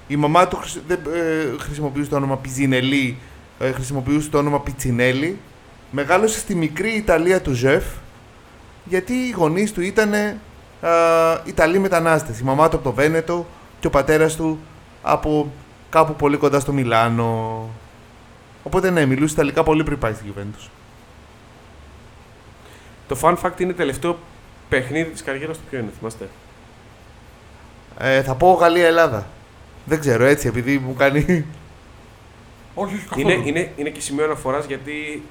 [0.08, 3.18] Η μαμά του χρησι- δεν ε, χρησιμοποιούσε το όνομα Πιζινελί,
[3.60, 5.38] ε, χρησιμοποιούσε το όνομα Πιτσινέλη.
[5.92, 7.84] Μεγάλωσε στη μικρή Ιταλία του Ζεφ,
[8.86, 10.38] γιατί οι γονείς του ήταν ε,
[11.46, 12.40] Ιταλοί μετανάστες.
[12.40, 13.46] Η μαμά του από το Βένετο
[13.86, 14.60] και ο πατέρας του
[15.02, 15.52] από
[15.90, 17.70] κάπου πολύ κοντά στο Μιλάνο.
[18.64, 20.68] Οπότε ναι, μιλούσε Ιταλικά πολύ πριν πάει στη Juventus.
[23.08, 24.18] Το fun fact είναι τελευταίο
[24.70, 26.30] παιχνίδι της καριέρας του ποιο είναι, θυμάστε;
[27.98, 29.28] Ε, θα πω Γαλλία-Ελλάδα.
[29.86, 31.46] Δεν ξέρω έτσι, επειδή μου κάνει.
[32.74, 33.30] Όχι, όχι, καθόλου.
[33.30, 35.24] Είναι, είναι, είναι και σημείο αναφοράς γιατί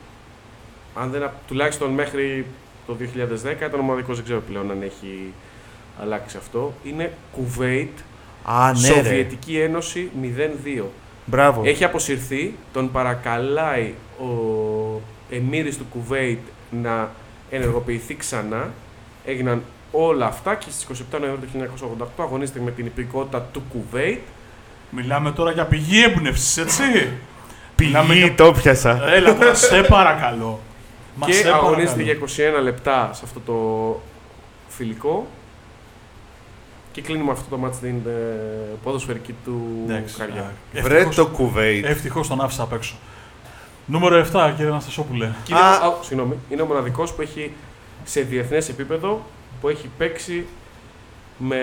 [0.94, 2.46] αν δεν, α- τουλάχιστον μέχρι
[2.86, 5.32] το 2010 ήταν ο μοναδικός, δεν ξέρω πλέον αν έχει
[6.00, 6.74] αλλάξει αυτό.
[6.84, 7.98] Είναι Κουβέιτ,
[8.44, 8.94] Α, ναι, ρε.
[8.94, 10.82] Σοβιετική Ένωση 0-2.
[11.24, 11.62] Μπράβο.
[11.64, 14.24] Έχει αποσυρθεί, τον παρακαλάει ο
[15.30, 16.38] Εμμύρης του Κουβέιτ
[16.82, 17.10] να
[17.50, 18.70] ενεργοποιηθεί ξανά.
[19.24, 20.84] Έγιναν όλα αυτά και στις
[21.14, 24.20] 27 Νοεμβρίου του 1988 αγωνίζεται με την υπηκότητα του Κουβέιτ.
[24.90, 26.82] Μιλάμε τώρα για πηγή έμπνευσης, έτσι.
[27.78, 29.08] Μιλάμε Πηγή, για- το πιάσα.
[29.14, 30.60] Έλα τώρα, σε παρακαλώ.
[31.14, 32.02] Μας και σε αγωνίζεται παρακαλώ.
[32.02, 33.54] για 21 λεπτά σε αυτό το
[34.68, 35.26] φιλικό.
[36.94, 38.10] Και κλείνει με αυτό το μάτς την ε,
[38.82, 40.40] ποδοσφαιρική του Εντάξει, καριέρα.
[40.78, 41.84] α, Βρε ευτυχώς- το κουβέιτ.
[41.84, 42.94] Ευτυχώς τον άφησα απ' έξω.
[43.86, 45.30] Νούμερο 7, κύριε Αναστασόπουλε.
[45.44, 45.70] Και είναι, Α.
[45.86, 47.52] α, συγγνώμη, είναι ο μοναδικός που έχει
[48.04, 49.24] σε διεθνές επίπεδο
[49.60, 50.46] που έχει παίξει
[51.38, 51.58] με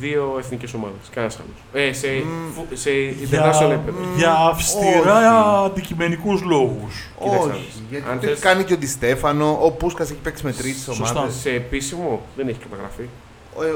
[0.00, 0.96] δύο εθνικές ομάδες.
[1.10, 1.86] Κανένας άλλος.
[1.88, 2.52] Ε, σε, Μμ.
[2.54, 3.98] φου- σε international επίπεδο.
[4.16, 5.66] για αυστηρά όχι.
[5.66, 7.06] αντικειμενικούς λόγους.
[7.22, 7.82] Κοίταξε να Όχι, δεις.
[7.90, 10.78] γιατί Αν το έχει θες- κάνει και ο Ντιστέφανο, ο Πούσκας έχει παίξει με τρίτε
[10.78, 11.10] Σωστά.
[11.18, 11.34] ομάδες.
[11.34, 13.02] Σε επίσημο δεν έχει καταγραφεί.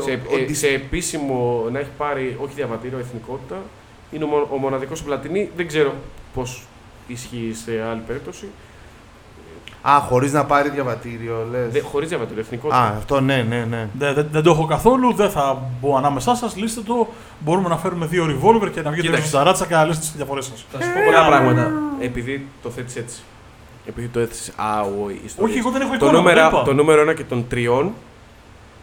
[0.04, 3.56] Σε, Ο, ε, σε επίσημο να έχει πάρει όχι διαβατήριο, εθνικότητα,
[4.10, 5.50] είναι ο, μο- ο μοναδικός στην Πλατινή.
[5.56, 5.94] Δεν ξέρω
[6.34, 6.62] πώς
[7.06, 8.46] ισχύει σε άλλη περίπτωση.
[9.82, 11.72] Α, χωρίς να πάρει διαβατήριο, λες.
[11.72, 12.80] Δεν, χωρίς διαβατήριο, εθνικότητα.
[12.80, 13.88] Α, αυτό ναι, ναι, ναι.
[13.98, 16.56] Δεν, δεν, δεν το έχω καθόλου, δεν θα μπω ανάμεσά σας.
[16.56, 17.08] Λύστε το.
[17.38, 19.26] Μπορούμε να φέρουμε δύο revolver και να βγείτε Κοίταξε.
[19.26, 20.66] στη ζαράτσα και να λύσετε τις διαφορές σας.
[20.72, 21.72] Θα σου πω πολλά πράγματα.
[22.00, 23.22] Επειδή το θέτεις έτσι.
[23.86, 25.50] Επειδή το έθεσες α, ο, η ιστορία.
[25.50, 26.12] Όχι, εγώ δεν έχω το, εικόνα.
[26.12, 26.62] νούμερο, δεν είπα.
[26.62, 27.92] το νούμερο 1 και των τριών,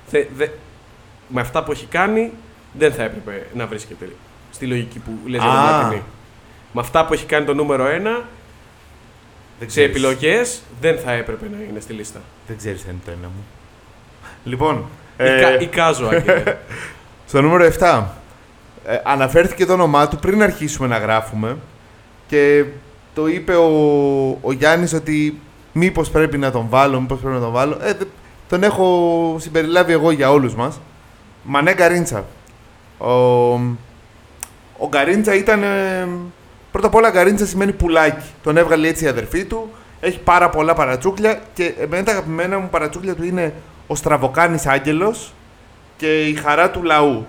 [0.08, 0.48] θε, δε,
[1.34, 2.32] με αυτά που έχει κάνει,
[2.74, 4.10] δεν θα έπρεπε να βρίσκεται
[4.52, 5.80] στη λογική που λες για τον Α.
[5.80, 6.02] Πλατινή.
[6.74, 8.24] Με αυτά που έχει κάνει το νούμερο 1, Δεν
[9.60, 9.90] σε ξέρεις.
[9.90, 12.20] επιλογές, δεν θα έπρεπε να είναι στη λίστα.
[12.48, 13.44] Δεν ξέρεις αν είναι το ένα μου.
[14.44, 16.58] Λοιπόν, Ικα, ε, Εικάζω, Άγγελε.
[17.28, 18.04] στο νούμερο 7.
[18.86, 21.58] Ε, αναφέρθηκε το όνομά του πριν αρχίσουμε να γράφουμε
[22.28, 22.66] και
[23.14, 23.68] το είπε ο,
[24.42, 25.40] ο Γιάννης ότι
[25.72, 27.78] μήπως πρέπει να τον βάλω, μήπως πρέπει να τον βάλω.
[27.82, 28.06] Ε, δε-
[28.50, 30.80] τον έχω συμπεριλάβει εγώ για όλους μας.
[31.44, 32.26] Μανέ Γκαρίντσα.
[32.98, 33.12] Ο,
[34.78, 35.64] ο Γκαρίντσα ήταν...
[35.64, 36.08] ε,
[36.72, 38.28] πρώτα απ' όλα Γκαρίντσα σημαίνει πουλάκι.
[38.44, 39.72] Τον έβγαλε έτσι η αδερφή του.
[40.00, 43.54] Έχει πάρα πολλά παρατσούκλια και εμένα τα αγαπημένα μου παρατσούκλια του είναι
[43.88, 45.34] ο Στραβοκάνης Άγγελος
[45.98, 47.26] και η χαρά του λαού.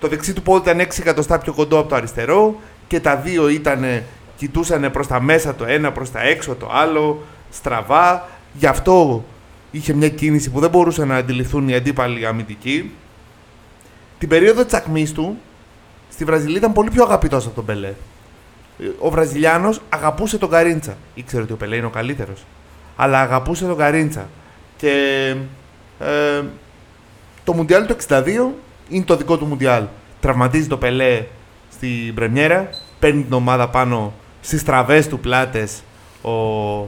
[0.00, 3.48] Το δεξί του πόδι ήταν 6 εκατοστά πιο κοντό από το αριστερό και τα δύο
[3.48, 4.02] ήταν,
[4.36, 8.28] κοιτούσαν προς τα μέσα το ένα, προς τα έξω το άλλο, στραβά.
[8.52, 9.24] Γι' αυτό
[9.70, 12.90] είχε μια κίνηση που δεν μπορούσαν να αντιληφθούν οι αντίπαλοι αμυντικοί.
[14.24, 15.36] Την περίοδο της ακμής του,
[16.10, 17.92] στη Βραζιλία ήταν πολύ πιο αγαπητός από τον Πελέ.
[18.98, 20.96] Ο Βραζιλιάνος αγαπούσε τον Καρίντσα.
[21.14, 22.44] Ήξερε ότι ο Πελέ είναι ο καλύτερος.
[22.96, 24.28] Αλλά αγαπούσε τον Καρίντσα.
[24.76, 24.90] Και
[25.98, 26.42] ε,
[27.44, 28.24] το Μουντιάλ το 62
[28.88, 29.84] είναι το δικό του Μουντιάλ.
[30.20, 31.24] Τραυματίζει το Πελέ
[31.70, 32.68] στην πρεμιέρα,
[32.98, 35.82] παίρνει την ομάδα πάνω στις τραβές του πλάτες
[36.22, 36.30] ο,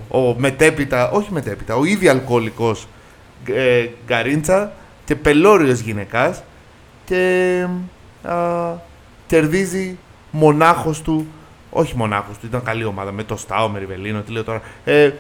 [0.09, 2.87] ο μετέπειτα, όχι μετέπειτα, ο ήδη αλκοολικός
[3.47, 4.73] ε, Γκαρίντσα
[5.05, 6.43] και πελώριος γυναικάς
[7.07, 7.67] και
[8.23, 8.35] α,
[9.27, 9.97] κερδίζει
[10.31, 11.27] μονάχος του,
[11.71, 14.61] όχι μονάχος του, ήταν καλή ομάδα με το Στάο, με Ριβελίνο, τι λέω τώρα.
[14.85, 15.11] Ε,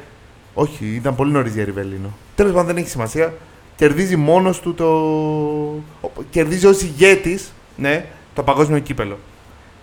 [0.55, 2.17] όχι, ήταν πολύ νωρίς για Ριβελίνο.
[2.35, 3.35] Τέλος πάντων δεν έχει σημασία.
[3.77, 4.87] Κερδίζει μόνος του το...
[6.01, 9.19] ο- Κερδίζει ως ηγέτης, ναι, το παγκόσμιο κύπελο.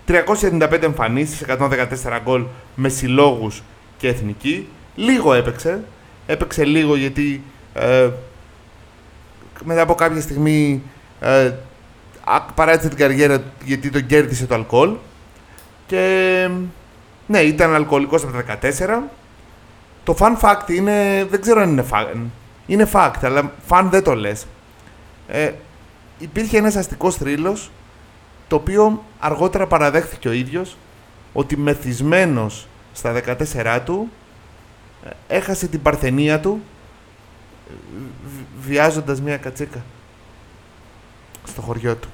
[0.06, 2.44] 395 εμφανίσεις, 114 γκολ
[2.74, 3.62] με συλλόγους
[3.96, 4.68] και εθνική.
[4.94, 5.84] Λίγο έπαιξε.
[6.26, 7.42] Έπαιξε λίγο γιατί
[7.74, 8.08] ε,
[9.64, 10.82] μετά από κάποια στιγμή
[11.20, 11.54] ε, α-
[12.54, 14.94] παράτησε την καριέρα του γιατί τον κέρδισε το αλκοόλ.
[15.86, 16.48] Και
[17.26, 19.02] ναι, ήταν αλκοολικός από τα 14.
[20.04, 22.14] Το fun fact είναι, δεν ξέρω αν είναι fact,
[22.66, 24.46] είναι fact, αλλά fun δεν το λες.
[25.28, 25.52] Ε,
[26.18, 27.70] υπήρχε ένας αστικός θρύλος,
[28.48, 30.76] το οποίο αργότερα παραδέχθηκε ο ίδιος,
[31.32, 34.08] ότι μεθυσμένος στα 14 του,
[35.04, 36.60] ε, έχασε την παρθενία του,
[37.70, 37.72] ε,
[38.24, 39.82] βι- βιάζοντας μια κατσίκα
[41.46, 42.08] στο χωριό του.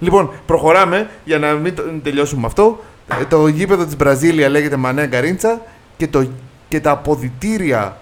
[0.00, 2.84] Λοιπόν, προχωράμε για να μην το- τελειώσουμε με αυτό.
[3.20, 5.60] Ε, Το γήπεδο της Βραζίλια λέγεται Μανέ Γκαρίντσα
[5.96, 6.28] και, το,
[6.68, 7.96] και τα αποδητήρια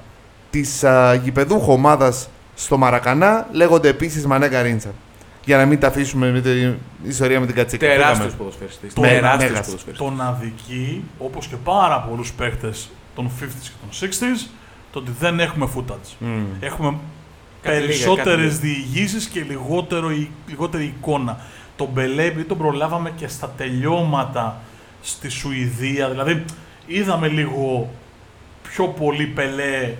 [0.51, 4.89] της α, γηπεδούχου ομάδας στο Μαρακανά λέγονται επίσης Μανέ Γκαρίντσα.
[5.45, 6.75] Για να μην τα αφήσουμε με την
[7.09, 7.87] ιστορία με την κατσίκα.
[7.87, 8.33] Τεράστιος Φύγαμε.
[8.39, 8.95] ποδοσφαιριστής.
[8.95, 9.67] Το Τεράστιος μέγας.
[9.67, 10.07] ποδοσφαιριστής.
[10.09, 14.51] Τον αδικεί, όπως και πάρα πολλούς παίχτες των 50s και των 60s,
[14.93, 16.13] το ότι δεν έχουμε footage.
[16.19, 16.45] Μμμ.
[16.61, 16.95] Έχουμε
[17.63, 18.75] Κάτι λίγα, περισσότερες κάτι λίγα.
[18.85, 21.41] διηγήσεις και λιγότερο, η- λιγότερη εικόνα.
[21.79, 24.61] Τον Μπελέ, επειδή τον προλάβαμε και στα τελειώματα
[25.03, 26.45] στη Σουηδία, δηλαδή
[26.87, 27.89] είδαμε λίγο
[28.63, 29.95] πιο πολύ Πελέ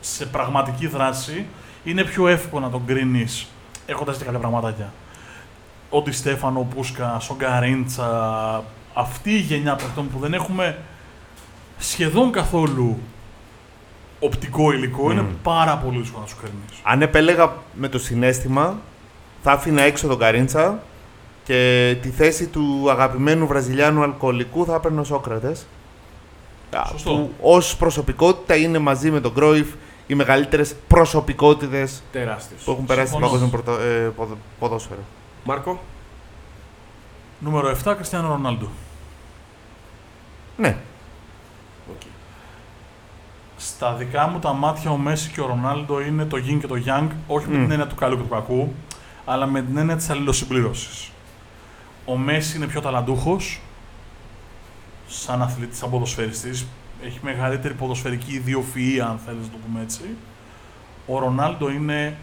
[0.00, 1.46] σε πραγματική δράση,
[1.84, 3.46] είναι πιο εύκολο να τον κρίνεις
[3.86, 4.92] έχοντας και κάποια πραγματάκια.
[5.90, 10.78] Ο Ντι Στέφανο, ο Πούσκα, ο Γκαρίντσα, αυτή η γενιά παιχτών που δεν έχουμε
[11.78, 12.98] σχεδόν καθόλου
[14.20, 15.34] οπτικό υλικό, είναι Μμμ.
[15.42, 16.80] πάρα πολύ δύσκολο να σου κρίνεις.
[16.82, 18.78] Αν επέλεγα με το συνέστημα,
[19.42, 20.78] θα άφηνα έξω τον Γκαρίντσα
[21.46, 25.66] και τη θέση του αγαπημένου Βραζιλιάνου αλκοολικού θα έπαιρνε ο Σόκρατες.
[26.76, 27.10] Α, Σωστό.
[27.10, 29.68] Που ως προσωπικότητα είναι μαζί με τον Κρόιφ
[30.06, 32.56] οι μεγαλύτερες προσωπικότητες Τεράστιο.
[32.64, 33.40] που έχουν περάσει στην Συμφωνώ.
[33.40, 35.00] παγκόσμια πρωτο- ε, ποδο- ποδόσφαιρο.
[35.44, 35.80] Μάρκο.
[37.38, 38.68] Νούμερο 7, Κριστιανό Ρονάλντο.
[40.56, 40.76] Ναι.
[41.90, 42.00] Οκ.
[43.56, 46.74] Στα δικά μου τα μάτια ο Μέσι και ο Ρονάλντο είναι το Yin και το
[46.86, 47.62] Yang, όχι με Μμ.
[47.62, 48.72] την έννοια του καλού και του κακού,
[49.24, 51.10] αλλά με την έννοια της αλληλοσυμπλήρωσης.
[52.06, 53.60] Ο Μέση είναι πιο ταλαντούχος,
[55.08, 56.66] σαν αθλητής, σαν ποδοσφαιριστής,
[57.04, 60.02] έχει μεγαλύτερη ποδοσφαιρική ιδιοφυΐα, αν θέλεις να το πούμε έτσι.
[61.06, 62.16] Ο Ρονάλντο είναι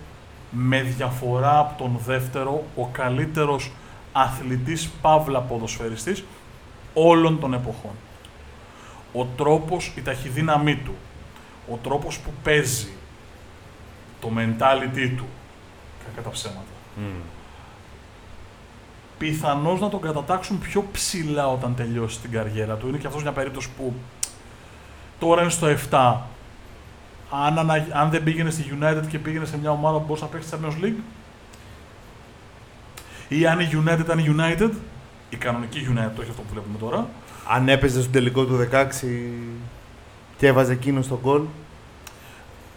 [0.52, 3.72] με διαφορά από τον δεύτερο ο καλύτερος
[4.12, 6.24] αθλητής παύλα ποδοσφαιριστής
[6.94, 7.92] όλων των εποχών.
[9.14, 10.96] Ο τρόπος, η ταχυδύναμή του,
[11.72, 12.92] ο τρόπος που παίζει,
[14.22, 15.26] το mentality του,
[16.06, 16.62] κακά τα ψέματα,
[19.28, 22.88] πιθανώς να τον κατατάξουν πιο ψηλά όταν τελειώσει την καριέρα του.
[22.88, 23.94] Είναι και αυτός μια περίπτωση που
[25.20, 26.16] τώρα είναι στο 7.
[27.32, 30.30] Αν, ανα- αν δεν πήγαινε στη United και πήγαινε σε μια ομάδα που μπορούσε να
[30.30, 31.00] παίξει Champions League,
[33.28, 34.70] ή αν η United ήταν η United,
[35.30, 37.08] η κανονική United, όχι αυτό που βλέπουμε τώρα,
[37.50, 38.86] Αν έπαιζε στον τελικό του 16
[40.38, 41.42] και έβαζε εκείνος στον γκολ.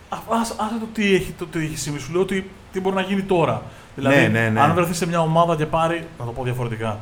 [0.08, 1.98] Α- Άσε άσε το τι έχει, το τι έχει συμβεί.
[1.98, 3.62] Σου λέω ότι τι μπορεί να γίνει τώρα.
[3.96, 4.60] Δηλαδή, Ναι, ναι, ναι.
[4.60, 6.06] αν βρεθείς σε μια ομάδα και πάρει.
[6.18, 6.98] Να το πω διαφορετικά.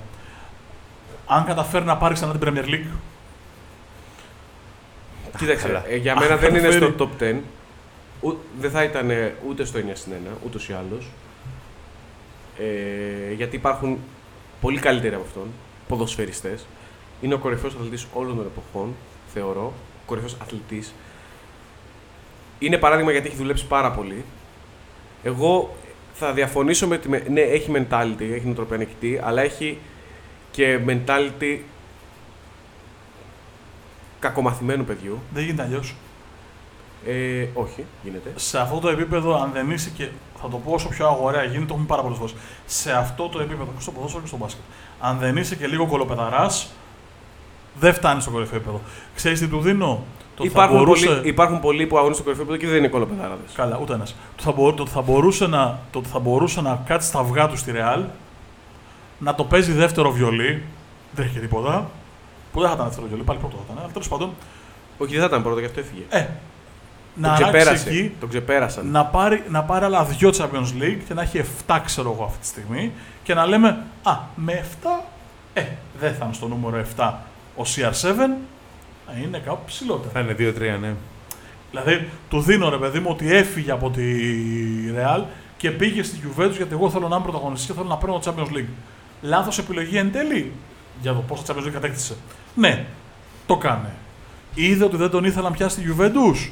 [1.26, 2.86] Αν καταφέρει να πάρεις ξανά την Premier League,
[5.38, 5.84] Κοίταξε, καλά.
[5.88, 6.92] ε, για μένα δεν είναι καταφέρει.
[6.92, 7.40] στο top 10.
[8.20, 11.07] Ου- δεν θα ήταν ε, ούτε στο 9 συν 1, ούτως ή άλλως.
[12.59, 13.99] Ε, γιατί υπάρχουν
[14.61, 15.47] πολύ καλύτεροι από αυτόν,
[15.88, 16.66] ποδοσφαιριστές.
[17.20, 18.95] Είναι ο κορυφαίος αθλητής όλων των εποχών,
[19.34, 19.62] θεωρώ.
[20.01, 20.95] Ο κορυφαίος αθλητής.
[22.59, 24.24] Είναι παράδειγμα γιατί έχει δουλέψει πάρα πολύ.
[25.22, 25.74] Εγώ
[26.16, 27.08] θα διαφωνήσω με τη.
[27.08, 29.78] με- Ναι, έχει mentality, έχει νοοτροπία νικητή, αλλά έχει
[30.50, 31.58] και mentality
[34.18, 35.18] κακομαθημένου παιδιού.
[35.34, 35.94] δεν γίνεται αλλιώς.
[37.06, 38.32] Ε, όχι, γίνεται.
[38.34, 40.08] Σε αυτό το επίπεδο, αν δεν είσαι και.
[40.42, 42.34] Θα το πω όσο πιο αγοραία γίνεται, το έχουμε πάρα πολλές φορές.
[42.66, 44.62] Σε αυτό το επίπεδο, και στο ποδόσφαιρο και στο μπάσκετ.
[45.00, 46.70] Αν δεν είσαι και λίγο κολοπεδαράς,
[47.80, 48.80] δεν φτάνεις στο κορυφαίο επίπεδο.
[49.14, 50.04] Ξέρεις τι του δίνω;
[50.37, 52.93] Το θα υπάρχουν, μπορούσε- πολλοί, υπάρχουν πολλοί που αγωνίζουν στο κορυφαίο επίπεδο και δεν είναι
[52.93, 53.43] κολοπεδάραδε.
[53.55, 54.14] Καλά, ούτε ένας.
[54.37, 57.18] Το, θα μπο- το, ότι θα μπορούσε να, το ότι θα μπορούσε να κάτσει στα
[57.18, 58.05] αυγά του στη Ρεάλ,
[59.18, 60.62] να το παίζει δεύτερο βιολί,
[61.12, 61.87] δεν έχει και τίποτα.
[62.53, 63.78] Που δεν θα ήταν δεύτερο βιολί, πάλι πρώτο θα ήταν.
[63.82, 64.30] Αλλά τέλος πάντων,
[64.99, 66.03] Όχι, δεν θα ήταν πρώτο, γι' αυτό έφυγε.
[66.09, 67.89] ε, τον να αλλάξει ξεπέρασε.
[67.89, 68.87] εκεί, Τον ξεπέρασαν.
[68.91, 72.39] να πάρει, να πάρει άλλα δύο Champions League και να έχει 7, ξέρω εγώ αυτή
[72.39, 75.05] τη στιγμή, και να λέμε, Α, με 7,
[75.55, 75.62] ε,
[76.01, 77.12] δεν θα είναι στο νούμερο 7
[77.57, 78.30] ο CR7, ε,
[79.24, 80.11] είναι κάπου ψηλότερα.
[80.12, 80.32] Θα είναι
[80.76, 80.94] 2-3, ναι.
[81.70, 84.02] Δηλαδή, του δίνω ρε παιδί μου ότι έφυγε από τη
[84.96, 85.22] Real
[85.57, 88.34] και πήγε στη Juventus γιατί εγώ θέλω να είμαι πρωταγωνιστής και θέλω να παίρνω το
[88.36, 88.68] Champions League.
[89.22, 90.52] Λάθος επιλογή εν τέλει
[91.02, 92.16] για το πόσα Champions League κατέκτησε.
[92.55, 92.84] Ναι,
[93.46, 93.90] το κάνε.
[94.55, 96.50] Είδε ότι δεν τον ήθελα να πιάσει τη Juventus.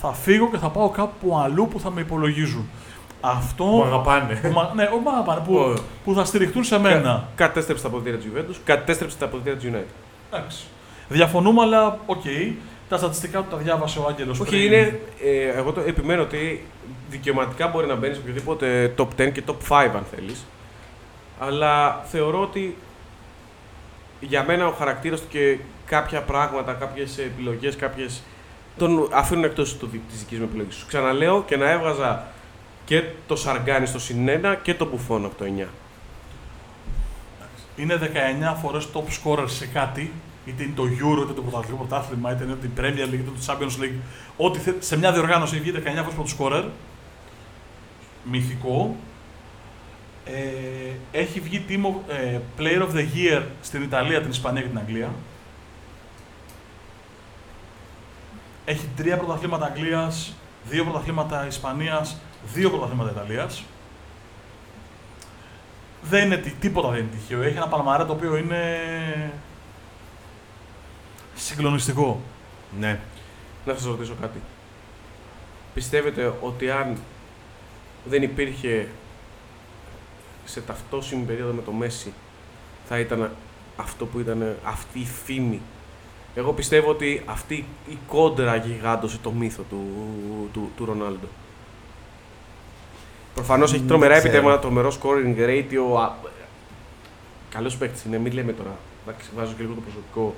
[0.00, 2.68] Θα φύγω και θα πάω κάπου αλλού που θα με υπολογίζουν.
[3.20, 3.64] Αυτό.
[3.64, 4.34] Μου αγαπάνε.
[4.42, 5.74] που μα- ναι, όχι μου αγαπάνε, που, Ω.
[6.04, 7.28] που θα στηριχτούν σε μένα.
[7.34, 9.94] Κα- Κατέστρεψε τα αποδυτήρια της Juventus, κατέστρεψε τα αποδυτήρια της United.
[10.36, 10.64] Εντάξει.
[11.12, 12.24] Διαφωνούμε, αλλά οκ.
[12.88, 14.40] Τα στατιστικά του τα διάβασε ο Άγγελος.
[14.40, 15.00] Όχι, είναι.
[15.22, 16.64] Ε, εγώ το επιμένω ότι
[17.10, 20.46] δικαιωματικά μπορεί να μπαίνεις σε οποιοδήποτε top 10 και top 5 αν θέλεις.
[21.38, 22.76] Αλλά θεωρώ ότι
[24.20, 28.22] για μένα ο χαρακτήρας του και κάποια πράγματα, κάποιες επιλογές, κάποιες.
[28.78, 30.74] τον αφήνουν εκτός της δικής μου επιλογής.
[30.74, 32.26] Σου ξαναλέω και να έβγαζα
[32.84, 35.68] και το Σαργκάνι στο συν 1 και το Μπουφόν από το 9.
[37.76, 40.12] Είναι 19 φορές top scorer σε κάτι,
[40.46, 43.44] είτε είναι το Euro, είτε το πρωταθλητικό πρωτάθλημα, είτε είναι το Premier League, είτε το
[43.46, 43.98] Champions League.
[44.36, 46.68] Ό,τι θε, σε μια διοργάνωση έχει βγει 19 φορές πρώτο scorer.
[48.24, 48.96] Μυθικό.
[50.24, 54.68] Ε, έχει βγει team of, ε, Player of the Year στην Ιταλία, την Ισπανία και
[54.68, 55.10] την Αγγλία.
[58.64, 60.34] Έχει τρία πρωταθλήματα Αγγλίας,
[60.68, 62.16] δύο πρωταθλήματα Ισπανίας,
[62.54, 63.64] δύο πρωταθλήματα Ιταλίας.
[66.02, 67.42] Δεν είναι τι- τίποτα δεν είναι τυχαίο.
[67.42, 68.60] Έχει ένα παλμαρέ το οποίο είναι
[71.34, 72.20] συγκλονιστικό.
[72.78, 73.00] Ναι.
[73.64, 74.40] Να σας ρωτήσω κάτι.
[75.74, 76.96] Πιστεύετε ότι αν
[78.04, 78.88] δεν υπήρχε
[80.44, 82.12] σε ταυτόσιμη περίοδο με το Μέση
[82.88, 83.30] θα ήταν
[83.76, 85.60] αυτό που ήταν αυτή η φήμη;
[86.34, 89.84] Εγώ πιστεύω ότι αυτή η κόντρα γιγάντωσε το μύθο του,
[90.52, 91.26] του, του Ρονάλντο.
[93.34, 94.28] Προφανώς έχει Δεν τρομερά ξέρω.
[94.28, 96.10] επιτεύγματα, τρομερό scoring ratio.
[97.50, 98.76] Καλός παίκτης είναι, μην λέμε τώρα.
[99.06, 100.34] Εντάξει, βάζω και λίγο το προσωπικό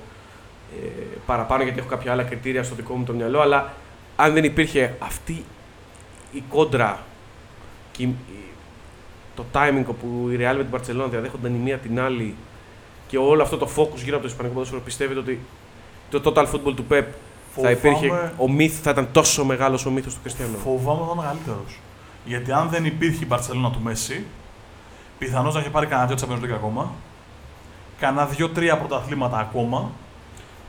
[0.83, 0.87] ε,
[1.25, 3.41] παραπάνω γιατί έχω κάποια άλλα κριτήρια στο δικό μου το μυαλό.
[3.41, 3.73] Αλλά
[4.15, 5.43] αν δεν υπήρχε αυτή
[6.31, 6.99] η κόντρα
[7.91, 8.43] και η- η-
[9.35, 12.35] το timing όπου η Real με την Barcelona διαδέχονταν η μία την άλλη
[13.07, 15.39] και όλο αυτό το focus γύρω από το Ισπανικό ποδόσφαιρο, πιστεύετε ότι
[16.09, 17.03] το total football του Pep
[17.61, 18.07] Θα υπήρχε.
[18.07, 21.79] Φοβάμαι- Ο μύθ θα ήταν τόσο μεγάλος ο μύθος του Κριστιανού; Φοβάμαι θα ήταν μεγαλύτερος.
[22.25, 24.25] Γιατί αν δεν υπήρχε η Μπαρσελόνα του Μέση,
[25.19, 26.91] πιθανώς να είχε πάρει κανένα δύο Champions League ακόμα.
[27.99, 29.91] Κανένα δύο-τρία πρωταθλήματα ακόμα.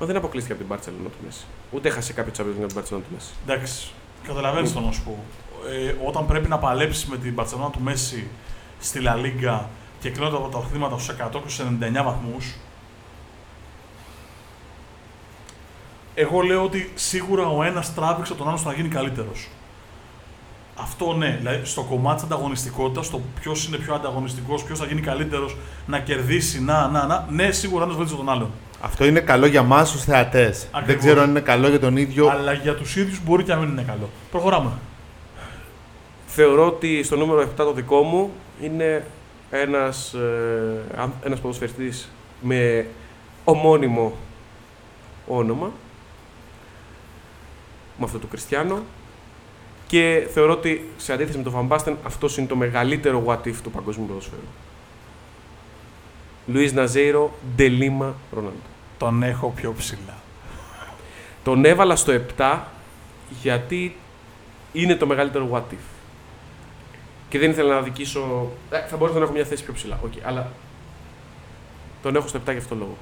[0.01, 1.45] Μα δεν αποκλείστηκε από την Barcelona του Μέση.
[1.71, 3.31] Ούτε έχασε κάποιο Champions League από την Barcelona του Μέση.
[3.47, 3.91] Εντάξει,
[4.27, 5.19] καταλαβαίνεις το να σου πω.
[5.69, 8.29] Ε, όταν πρέπει να παλέψεις με την Μπαρσελόνα του Μέση
[8.81, 9.69] στη Λα Λίγκα
[10.01, 12.55] και κλείνω τα πρωταθλήματα στους 100 και στου 99 βαθμούς.
[16.15, 19.49] Εγώ λέω ότι σίγουρα ο ένας τράβηξε τον άλλος στο να γίνει καλύτερος.
[20.79, 25.01] Αυτό ναι, δηλαδή στο κομμάτι της ανταγωνιστικότητας, στο ποιος είναι πιο ανταγωνιστικός, ποιος θα γίνει
[25.01, 27.27] καλύτερος, να κερδίσει, να, να, να.
[27.31, 28.51] Ναι, σίγουρα ένας βοήθησε τον άλλον.
[28.81, 30.59] Αυτό είναι καλό για εμά του θεατές.
[30.61, 31.05] Δεν Ακριβώς.
[31.05, 32.29] ξέρω αν είναι καλό για τον ίδιο.
[32.29, 34.09] Αλλά για τους ίδιους μπορεί και να μην είναι καλό.
[34.31, 34.71] Προχωράμε.
[36.27, 38.31] Θεωρώ ότι στο νούμερο 7 το δικό μου
[38.63, 39.05] είναι
[39.51, 42.09] ένας, ε, αν- ένας ποδοσφαιριστής
[42.41, 42.87] με
[43.45, 44.13] ομώνυμο
[45.27, 45.71] όνομα
[47.99, 48.79] με αυτό του Κριστιανό
[49.87, 53.71] και θεωρώ ότι σε αντίθεση με τον Φαμπάστεν αυτός είναι το μεγαλύτερο what if του
[53.71, 54.41] παγκόσμιου ποδοσφαίρου.
[56.47, 58.59] Λουίς Ναζέιρο, Ντελίμα, Ρονάλντο.
[58.99, 60.15] Τον έχω πιο ψηλά.
[61.45, 62.59] Τον έβαλα στο 7
[63.43, 63.97] γιατί
[64.73, 65.85] είναι το μεγαλύτερο what if.
[67.29, 68.51] Και δεν ήθελα να δικήσω.
[68.71, 69.99] Ε, θα μπορούσα να έχω μια θέση πιο ψηλά.
[70.05, 70.51] Okay, αλλά
[72.03, 72.97] τον έχω στο 7 για αυτόν τον λόγο.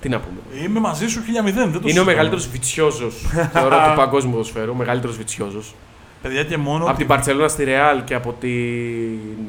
[0.00, 0.62] Τι να πούμε.
[0.64, 2.04] Είμαι μαζί σου 1000, δεν το Είναι ο συζητώ.
[2.04, 4.70] μεγαλύτερος βιτσιόζος θεωρώ του παγκόσμιου ποδοσφαίρου.
[4.70, 5.74] Ο μεγαλύτερος βιτσιόζος.
[6.22, 6.82] Παιδιά και μόνο.
[6.84, 8.50] Από που- την Παρσελόνα στη Ρεάλ και από την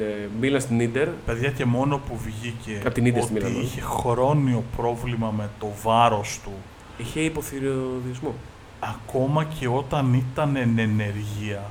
[0.00, 1.08] ε, Μίλαν στην Ίντερ.
[1.08, 5.50] Παιδιά και μόνο που βγήκε Απ' την ίδια στη ότι Μίλαν, είχε χρόνιο πρόβλημα με
[5.58, 6.52] το βάρος του
[6.98, 8.34] Είχε υποθυριοδιασμό.
[8.80, 11.62] ακόμα και όταν ήταν εν ενεργεία.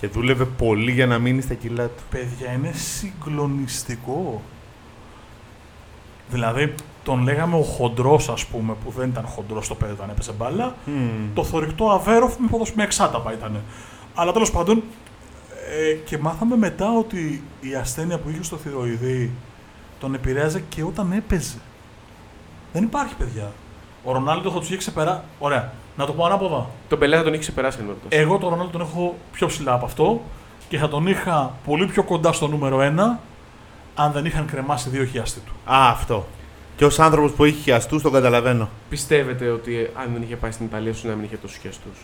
[0.00, 2.02] Και δούλευε πολύ για να μείνει στα κιλά του.
[2.10, 4.42] Παιδιά, είναι συγκλονιστικό.
[6.30, 6.74] Δηλαδή,
[7.08, 10.74] τον λέγαμε ο χοντρός, ας πούμε, που δεν ήταν χοντρός στο παιδί όταν έπεσε μπάλα.
[11.34, 13.62] Το θορυκτό Αβέροφ με, ποδοσ- με εξάταπα ήταν.
[14.14, 14.82] Αλλά τέλος πάντων,
[15.88, 19.30] ε, και μάθαμε μετά ότι η ασθένεια που είχε στο θηροειδή
[20.00, 21.58] τον επηρέαζε και όταν έπαιζε.
[22.72, 23.52] Δεν υπάρχει, παιδιά.
[24.04, 25.20] Ο Ρονάλντο θα τους είχε ξεπεράσει.
[25.38, 25.72] Ωραία.
[25.96, 26.66] Να το πω ανάποδα.
[26.88, 27.94] Τον Πελέ θα τον είχε ξεπεράσει εννοώ.
[28.08, 30.20] Εγώ τον Ρονάλντο τον έχω πιο ψηλά από αυτό
[30.68, 33.18] και θα τον είχα πολύ πιο κοντά στο νούμερο 1
[33.94, 35.52] αν δεν είχαν κρεμάσει δύο χιαστή του.
[35.72, 36.26] Α, αυτό.
[36.78, 38.68] Και ως άνθρωπος που έχει χιαστούς, τον καταλαβαίνω.
[38.88, 41.98] Πιστεύετε ότι αν δεν είχε πάει στην Ιταλία, ίσω να μην είχε τόσους χιαστούς;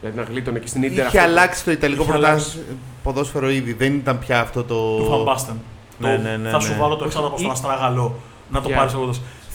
[0.00, 1.06] Δηλαδή να γλίτωνε και στην Ίντερ.
[1.06, 1.30] Είχε αυτό.
[1.30, 2.64] αλλάξει το Ιταλικό Είχε πρωτάθλημα
[3.02, 3.72] ποδόσφαιρο ήδη.
[3.72, 4.96] Δεν ήταν πια αυτό το.
[4.96, 5.54] Του Φαμπάστεν.
[5.98, 6.62] Ναι, Το- ναι, ναι, θα ναι.
[6.62, 8.14] σου βάλω το εξάδαπο στον Ή- Αστράγαλο
[8.50, 9.10] να το Για- πάρεις εγώ.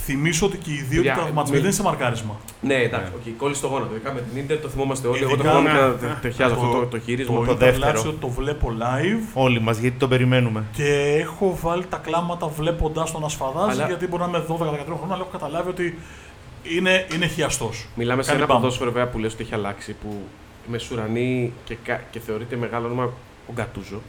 [0.06, 2.36] Θυμήσω ότι και οι δύο Για- του τραυματισμοί μη- δεν είναι σε μαρκάρισμα.
[2.62, 3.32] Ναι, εντάξει, Ναι.
[3.34, 3.92] οκ, κόλλησε το γόνατο.
[3.96, 5.18] Ειδικά με την Ίντερ το θυμόμαστε όλοι.
[5.24, 5.78] Εγώ το Ειδικά, θυμάμαι ναι.
[5.78, 7.36] και να τε- ταιριάζω αυτό το, το χείρισμα.
[7.40, 7.92] Το, το Ιντερ δεύτερο.
[7.94, 10.64] Λάτσιο το βλέπω live Όλοι μας, γιατί τον περιμένουμε.
[10.72, 14.96] και έχω βάλει τα κλάματα βλέποντα τον να σφαδάζει Αλλά- γιατί μπορεί να είμαι 12-13
[14.98, 15.98] χρόνια, αλλά έχω καταλάβει ότι
[16.64, 17.86] είναι, είναι χιαστός.
[17.96, 18.62] Μιλάμε σε Κάνει ένα μπαμ.
[18.62, 19.94] ποδόσφαιρο βέβαια που λες ότι έχει αλλάξει.
[20.02, 20.22] Που
[20.68, 23.04] με σουρανεί και, κα- και θεωρείται μεγάλο όνομα
[23.48, 24.02] ο Γκατούζο.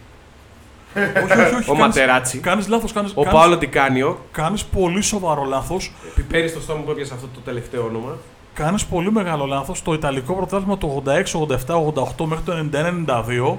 [1.24, 1.70] Όχι, όχι, όχι.
[1.70, 2.38] Ο Ματεράτσι.
[2.38, 2.92] Κάνεις λάθος.
[2.92, 4.18] Κάνει Ο Πάολο Ντικάνιο.
[4.32, 5.92] κάνεις πολύ σοβαρό λάθος.
[6.14, 8.16] Πιπέρι στο στόμα που έπιασε αυτό το τελευταίο όνομα.
[8.54, 9.82] Κάνεις πολύ μεγάλο λάθος.
[9.82, 13.56] Το Ιταλικό πρωτάθλημα το 86, 87, 88 μέχρι το 91-92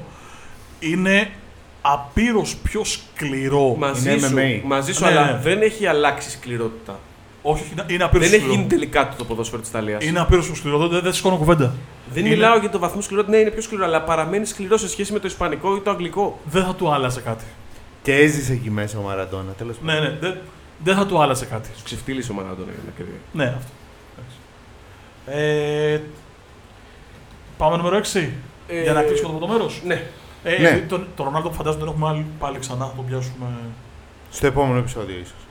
[0.80, 1.30] είναι
[1.82, 3.76] απείρως πιο σκληρό.
[3.80, 4.62] Μαζί Είναι σου, MMA.
[4.64, 5.40] μαζί σου Ναι, αλλά ναι.
[5.44, 7.00] δεν έχει αλλάξει σκληρότητα.
[7.48, 8.54] Όχι, όχι, είναι απείρω Δεν πιο έχει σκληρό.
[8.54, 10.04] γίνει τελικά το, το ποδόσφαιρο της Ιταλίας.
[10.04, 10.88] Είναι απείρω πιο σκληρό.
[10.88, 11.74] Δεν, δεν σηκώνω κουβέντα.
[12.14, 14.90] Δεν είναι- μιλάω για το βαθμό σκληρότητα, ναι, είναι πιο σκληρό, αλλά παραμένει σκληρό σε
[14.90, 16.40] σχέση με το Ισπανικό ή το Αγγλικό.
[16.46, 17.44] Δεν θα του άλλαζε κάτι.
[18.02, 19.52] Και έζησε εκεί μέσα ο Μαραντόνα.
[19.58, 20.38] Τέλος Ναι, ναι, δεν,
[20.84, 21.70] δεν θα του άλλαζε κάτι.
[21.74, 23.20] Τους ξεφτύλισε ο Μαραντόνα για να κρύβει.
[23.32, 23.72] Ναι, αυτό.
[24.18, 24.38] Εντάξει.
[25.26, 26.02] Ε,
[27.58, 28.30] πάμε νούμερο 6.
[28.68, 29.82] Ε, Για να κλείσουμε το πρώτο μέρος.
[29.86, 30.04] Ναι.
[30.44, 30.68] Ε, Ναι.
[30.70, 33.46] ε, τον, τον Ρονάλντο που φαντάζομαι τον έχουμε πάλι, πάλι ξανά, θα τον πιάσουμε.
[34.32, 35.45] Στο επόμενο επεισόδιο, ίσως.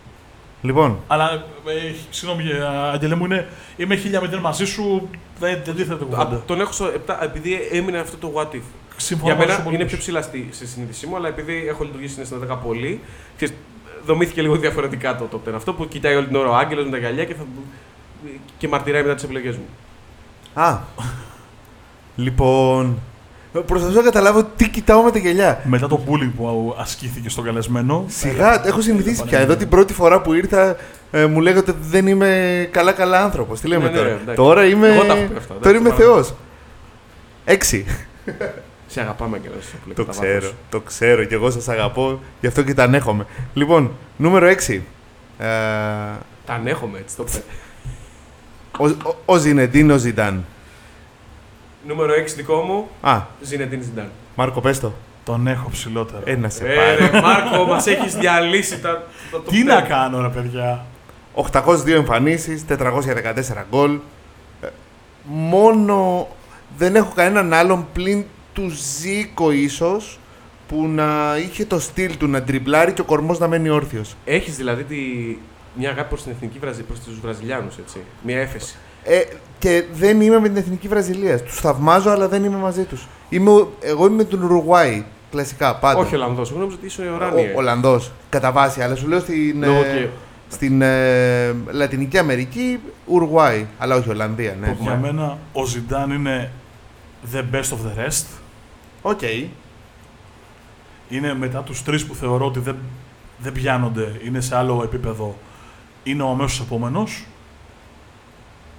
[0.64, 1.32] Λοιπόν, Αλλά,
[1.66, 3.94] ε, συγγνώμη, ε, Αγγελέ μου, είναι, είμαι
[4.36, 5.08] 1000 μαζί σου,
[5.38, 6.42] δεν, δεν τίθεται Α, κουβέντα.
[6.46, 8.60] τον έχω στο 7 επειδή έμεινε αυτό το what if.
[8.96, 9.88] Συμφωνώ Για μαζί μένα σου είναι πολύ.
[9.88, 13.00] πιο ψηλά στη, στη συνείδησή μου, αλλά επειδή έχω λειτουργήσει στην ΕΣΝΑ 10 πολύ,
[13.36, 13.54] ξέρεις,
[14.06, 15.52] δομήθηκε λίγο διαφορετικά το top 10.
[15.54, 17.44] Αυτό που κοιτάει όλη την ώρα ο Άγγελος με τα γυαλιά και, θα,
[18.58, 19.64] και μαρτυράει μετά τις επιλογές μου.
[20.54, 20.78] Α.
[22.16, 22.98] λοιπόν.
[23.66, 25.60] Προσπαθώ να καταλάβω τι κοιτάω με τα γυαλιά.
[25.64, 28.04] Μετά το bullying που ασκήθηκε στον καλεσμένο.
[28.08, 29.24] Σιγά, έχω συνηθίσει πια.
[29.24, 29.50] πανέμορφο.
[29.52, 30.76] Εδώ την πρώτη φορά που ήρθα
[31.10, 33.60] ε, μου λέγατε ότι δεν είμαι καλά-καλά άνθρωπος.
[33.60, 34.34] Τι λέμε Ναι, ναι, τώρα; εντάξει.
[34.34, 34.88] τώρα είμαι.
[34.88, 36.34] Εγώ τα έχω πει αυτά, Τώρα εντάξει, είμαι παρά- Θεός.
[37.44, 37.84] Έξι.
[38.86, 39.48] Σε αγαπάμε και
[39.94, 43.26] Το ξέρω, το ξέρω και εγώ σας αγαπώ, γι' αυτό και τα ανέχομαι.
[43.54, 44.72] Λοιπόν, νούμερο 6.
[45.38, 45.46] Ε,
[46.46, 47.42] Τα ανέχομαι έτσι, το πέ.
[48.78, 50.44] ο, ο, ο Ζινεντίν ο Ζιντάν.
[51.86, 54.10] Νούμερο 6 δικό μου, Α, Ζινετίν Ζιντάν.
[54.36, 54.92] Μάρκο, πες το.
[55.24, 56.20] Τον έχω ψηλότερα.
[56.24, 57.10] Ένα σε Ε, πάρει.
[57.12, 59.06] ρε, Μάρκο, μας έχεις διαλύσει τα.
[59.30, 59.88] τα Τι top να 10.
[59.88, 60.84] κάνω, ρε παιδιά.
[61.34, 63.98] 802 εμφανίσεις, 414 γκολ.
[64.62, 64.66] Ε,
[65.24, 66.28] μόνο
[66.76, 68.68] δεν έχω κανέναν άλλον πλην του
[69.00, 70.18] Ζήκο ίσως
[70.68, 74.14] που να είχε το στυλ του να τριμπλάρει και ο κορμός να μένει όρθιος.
[74.24, 74.96] Έχεις δηλαδή τη...
[75.74, 76.82] μια αγάπη προς την εθνική Βραζι...
[76.82, 77.98] προς τους Βραζιλιάνους, έτσι.
[78.22, 78.76] Μια έφεση.
[79.04, 79.20] Ε,
[79.58, 81.40] και δεν είμαι με την εθνική Βραζιλία.
[81.42, 83.06] Τους θαυμάζω, αλλά δεν είμαι μαζί τους.
[83.28, 85.04] Είμαι, ο- εγώ είμαι με τον Ουρουάη.
[85.30, 85.98] Κλασικά, πάντα.
[86.00, 87.46] Όχι Ολλανδός, εγώ νόμιζα ότι είσαι ουράνιε.
[87.54, 88.12] Ο Ολλανδός.
[88.28, 90.08] Κατά βάση, αλλά σου λέω στην, Λόγω ε, και-
[90.48, 93.66] στην ε, Λατινική Αμερική Ουρουγουάη.
[93.78, 94.76] Αλλά όχι Ολλανδία, ναι.
[94.80, 96.50] Για μένα ο Ζιντάν είναι
[97.32, 98.24] the best of the rest.
[99.02, 99.20] OK.
[101.08, 102.76] Είναι μετά τους τρεις που θεωρώ ότι δεν,
[103.38, 105.36] δεν πιάνονται, είναι σε άλλο επίπεδο.
[106.02, 107.24] Είναι ο αμέσως επόμενος.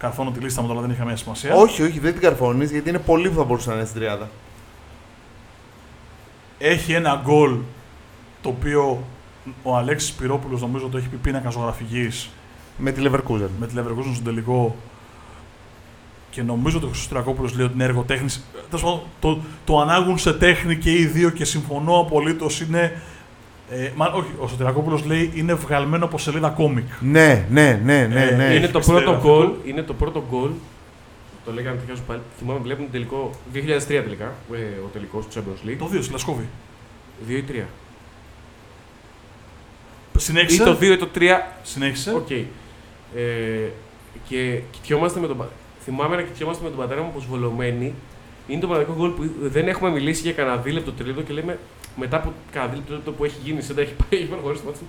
[0.06, 1.56] Καρφώνω τη λίστα μου, αλλά δεν έχει καμία σημασία.
[1.56, 4.30] Όχι, όχι, δεν την καρφώνεις γιατί είναι πολλοί που θα μπορούσαν να είναι στην τριάδα.
[6.58, 7.58] Έχει ένα γκολ
[8.42, 9.04] το οποίο
[9.64, 12.30] ο Αλέξης Πυρόπουλος νομίζω το έχει πει πίνακα ζωγραφικής
[12.78, 13.50] Με τη Leverkusen.
[13.60, 14.76] με τη Leverkusen στον τελικό
[16.30, 18.46] και νομίζω ότι ο Χρυστοριακόπουλος λέει ότι είναι εργοτέχνης.
[18.70, 23.02] Τέλος πάντων, το, το ανάγουν σε τέχνη και οι δύο και συμφωνώ απολύτως είναι...
[23.70, 26.88] Ε, μα, όχι, ο Σωτηρακόπουλος λέει είναι βγαλμένο από σελίδα κόμικ.
[27.00, 28.24] Ναι, ναι, ναι, ναι.
[28.24, 28.44] Ε, ναι.
[28.54, 29.28] είναι, το πιστεύω πρώτο αυτό.
[29.28, 30.50] γκολ, είναι το πρώτο γκολ.
[31.46, 32.20] Το λέγανε ταιριάζω πάλι.
[32.38, 33.58] Θυμάμαι, βλέπουμε τελικό 2003
[33.88, 34.34] τελικά.
[34.54, 34.56] ε,
[34.86, 35.76] ο τελικός του Champions League.
[35.80, 36.48] Το 2 στη Γλασκόβη.
[37.28, 37.54] 2 ή 3.
[40.16, 40.64] Ή Συνέχισε.
[40.64, 41.20] το 2 ή το 3.
[41.64, 42.12] Συνέχισε.
[42.14, 42.30] Οκ.
[42.32, 42.46] Ε,
[44.30, 45.38] και κοιτιόμαστε με τον.
[45.38, 45.50] πα-
[45.84, 47.94] Θυμάμαι να κοιτιόμαστε με τον πατέρα μου αποσβολωμένοι.
[48.48, 51.60] Είναι το μοναδικό γκολ που δεν έχουμε μιλήσει για κανένα δίλεπτο τρίλεπτο και λέμε
[51.96, 54.70] μετά από κανένα δίλεπτο τρίλεπτο που έχει γίνει, σαν να έχει πάει, έχει προχωρήσει το
[54.70, 54.80] μάτι.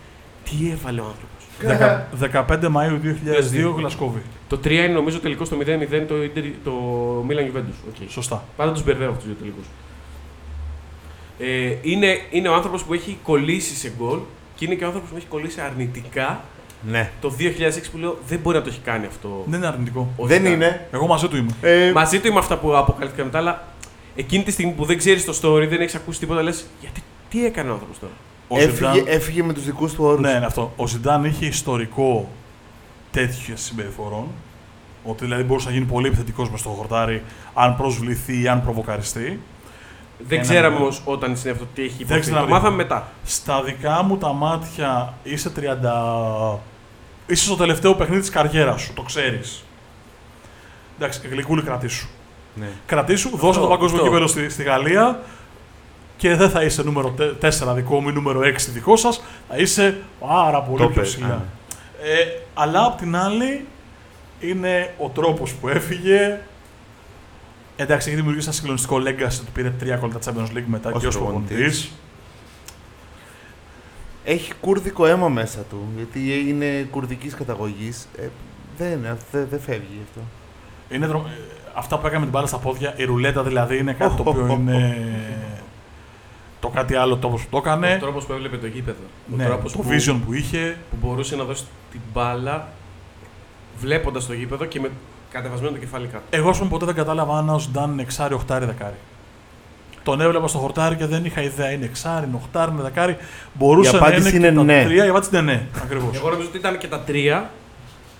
[0.44, 1.34] Τι έβαλε ο άνθρωπος.
[1.60, 2.08] Δεκα-
[2.48, 3.00] 15 Μαΐου
[3.72, 4.22] 2002 Γλασκόβη.
[4.48, 6.72] Το 3 είναι νομίζω τελικός στο 0-0 το, Inter- το
[7.28, 7.88] Milan Juventus.
[7.90, 8.04] Okay.
[8.08, 8.44] Σωστά.
[8.56, 9.64] Πάντα τους μπερδεύω αυτούς του δύο τελικούς.
[11.38, 14.18] Ε, είναι, είναι ο άνθρωπος που έχει κολλήσει σε γκολ
[14.54, 16.40] και είναι και ο άνθρωπος που έχει κολλήσει αρνητικά
[16.90, 17.10] Ναι.
[17.20, 19.44] το 2006 που λέω δεν μπορεί να το έχει κάνει αυτό.
[19.46, 20.08] Δεν είναι αρνητικό.
[20.16, 20.46] ο Δεν Ζidane.
[20.50, 20.86] είναι.
[20.92, 21.50] Εγώ μαζί του είμαι.
[21.62, 23.64] Ε, Μαζί του είμαι αυτά που αποκαλύφθηκαν μετά, αλλά
[24.16, 27.44] εκείνη τη στιγμή που δεν ξέρεις το story, δεν έχεις ακούσει τίποτα, λες γιατί τι
[27.46, 28.12] έκανε ο άνθρωπος τώρα;
[28.48, 30.20] Ο έφυγε, Ζιντάν- έφυγε με τους δικούς του όρους.
[30.20, 30.72] Ναι, είναι αυτό.
[30.76, 32.28] Ο Ζιντάν είχε ιστορικό
[33.10, 34.26] τέτοιες συμπεριφορών.
[35.04, 37.22] Ότι δηλαδή μπορούσε να γίνει πολύ επιθετικός μες στο χορτάρι
[37.54, 39.40] αν προσβληθεί ή αν προβοκαριστεί.
[40.18, 40.82] Δεν Ένα ξέραμε γκολ.
[40.82, 42.20] όμως όταν είναι αυτό τι έχει Δεν υποθεί.
[42.20, 42.94] ξέραμε Το μάθαμε τίποτα.
[43.00, 43.12] μετά.
[43.24, 46.58] Στα δικά μου τα μάτια είσαι 30.
[47.26, 49.64] Είσαι στο τελευταίο παιχνίδι της καριέρας σου, το ξέρεις.
[50.96, 52.08] Εντάξει, γλυκούλη κρατήσου.
[52.56, 52.68] Ναι.
[52.86, 54.10] Κρατήσου, δώσε το παγκόσμιο αυτό.
[54.12, 55.20] κύπελο στη, στη Γαλλία
[56.16, 59.22] και δεν θα είσαι νούμερο 4 δικό μου ή νούμερο 6 δικό σας.
[59.48, 61.26] Θα είσαι πάρα πολύ Το πιο πες, ψηλά.
[61.26, 61.34] ναι.
[62.10, 63.66] Ε, αλλά απ' την άλλη
[64.40, 66.40] είναι ο τρόπος που έφυγε.
[67.76, 71.06] Εντάξει, έχει δημιουργήσει ένα συγκλονιστικό legacy του πήρε τρία κόλλητα Champions League μετά Ως και
[71.06, 71.48] ως προπονητής.
[71.56, 71.90] προπονητής.
[74.24, 75.88] Έχει κουρδικό αίμα μέσα του.
[75.96, 78.08] Γιατί είναι κουρδικής καταγωγής.
[78.18, 78.26] Ε,
[78.78, 79.00] δεν,
[79.32, 80.20] δεν, δεν φεύγει αυτό.
[80.88, 81.26] Είναι δρο...
[81.76, 84.22] ε, Αυτά που έκανε με την μπάλα στα πόδια, η ρουλέτα δηλαδή είναι κάτι το
[84.26, 84.96] οποίο είναι
[86.60, 87.98] το κάτι άλλο το όπως που το Ο έκανε.
[88.00, 88.98] τρόπος που έβλεπε το γήπεδο.
[89.36, 90.76] Ναι, ο τρόπος το που, vision που είχε.
[90.90, 92.68] που μπορούσε να δώσει την μπάλα
[93.78, 94.90] βλέποντας το γήπεδο και με
[95.30, 96.24] κατεβασμένο το κεφάλι κάτω.
[96.30, 98.94] Εγώ, ας πούμε, ποτέ δεν κατάλαβα αν ο Ζντάν είναι εξάρι, οχτάρι, δεκάρι.
[100.02, 101.70] Τον έβλεπα στο χορτάρι και δεν είχα ιδέα.
[101.70, 103.16] Είναι εξάρι, είναι οχτάρι, είναι δεκάρι.
[103.54, 104.82] Μπορούσε Η να απάντηση είναι, είναι και ναι.
[104.82, 105.04] τα τρία.
[105.04, 105.66] Η απάντηση είναι ναι.
[105.84, 106.16] Ακριβώς.
[106.16, 107.50] Εγώ νομίζω ότι ήταν και τα τρία.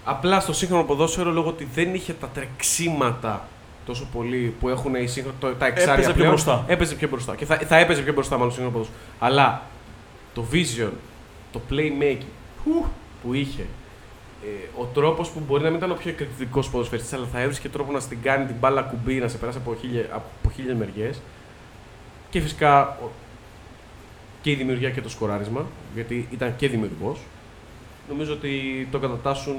[0.09, 3.49] Απλά στο σύγχρονο ποδόσφαιρο λόγω ότι δεν είχε τα τρεξίματα
[3.87, 6.65] τόσο πολύ που έχουν οι σύγχρονο, το- τα εξάρια Έπαιζε πιο πλέον, μπροστά.
[6.67, 7.35] Έπαιζε πιο μπροστά.
[7.35, 9.17] Και θα, θα έπαιζε πιο μπροστά μάλλον στο σύγχρονο ποδόσφαιρο.
[9.19, 9.63] Αλλά
[10.35, 10.91] το vision,
[11.53, 12.25] το playmaking
[13.23, 13.63] που είχε,
[14.45, 17.69] ε, ο τρόπος που μπορεί να μην ήταν ο πιο εκρηκτικός ποδοσφαιριστής, αλλά θα έβρισκε
[17.69, 21.21] τρόπο να στην κάνει την μπάλα κουμπί, να σε περάσει από χίλιε από χίλιες μεριές.
[22.31, 23.11] Και φυσικά ο-
[24.43, 27.19] και η δημιουργία και το σκοράρισμα, γιατί ήταν και δημιουργός.
[28.09, 29.57] Νομίζω ότι το κατατάσσουν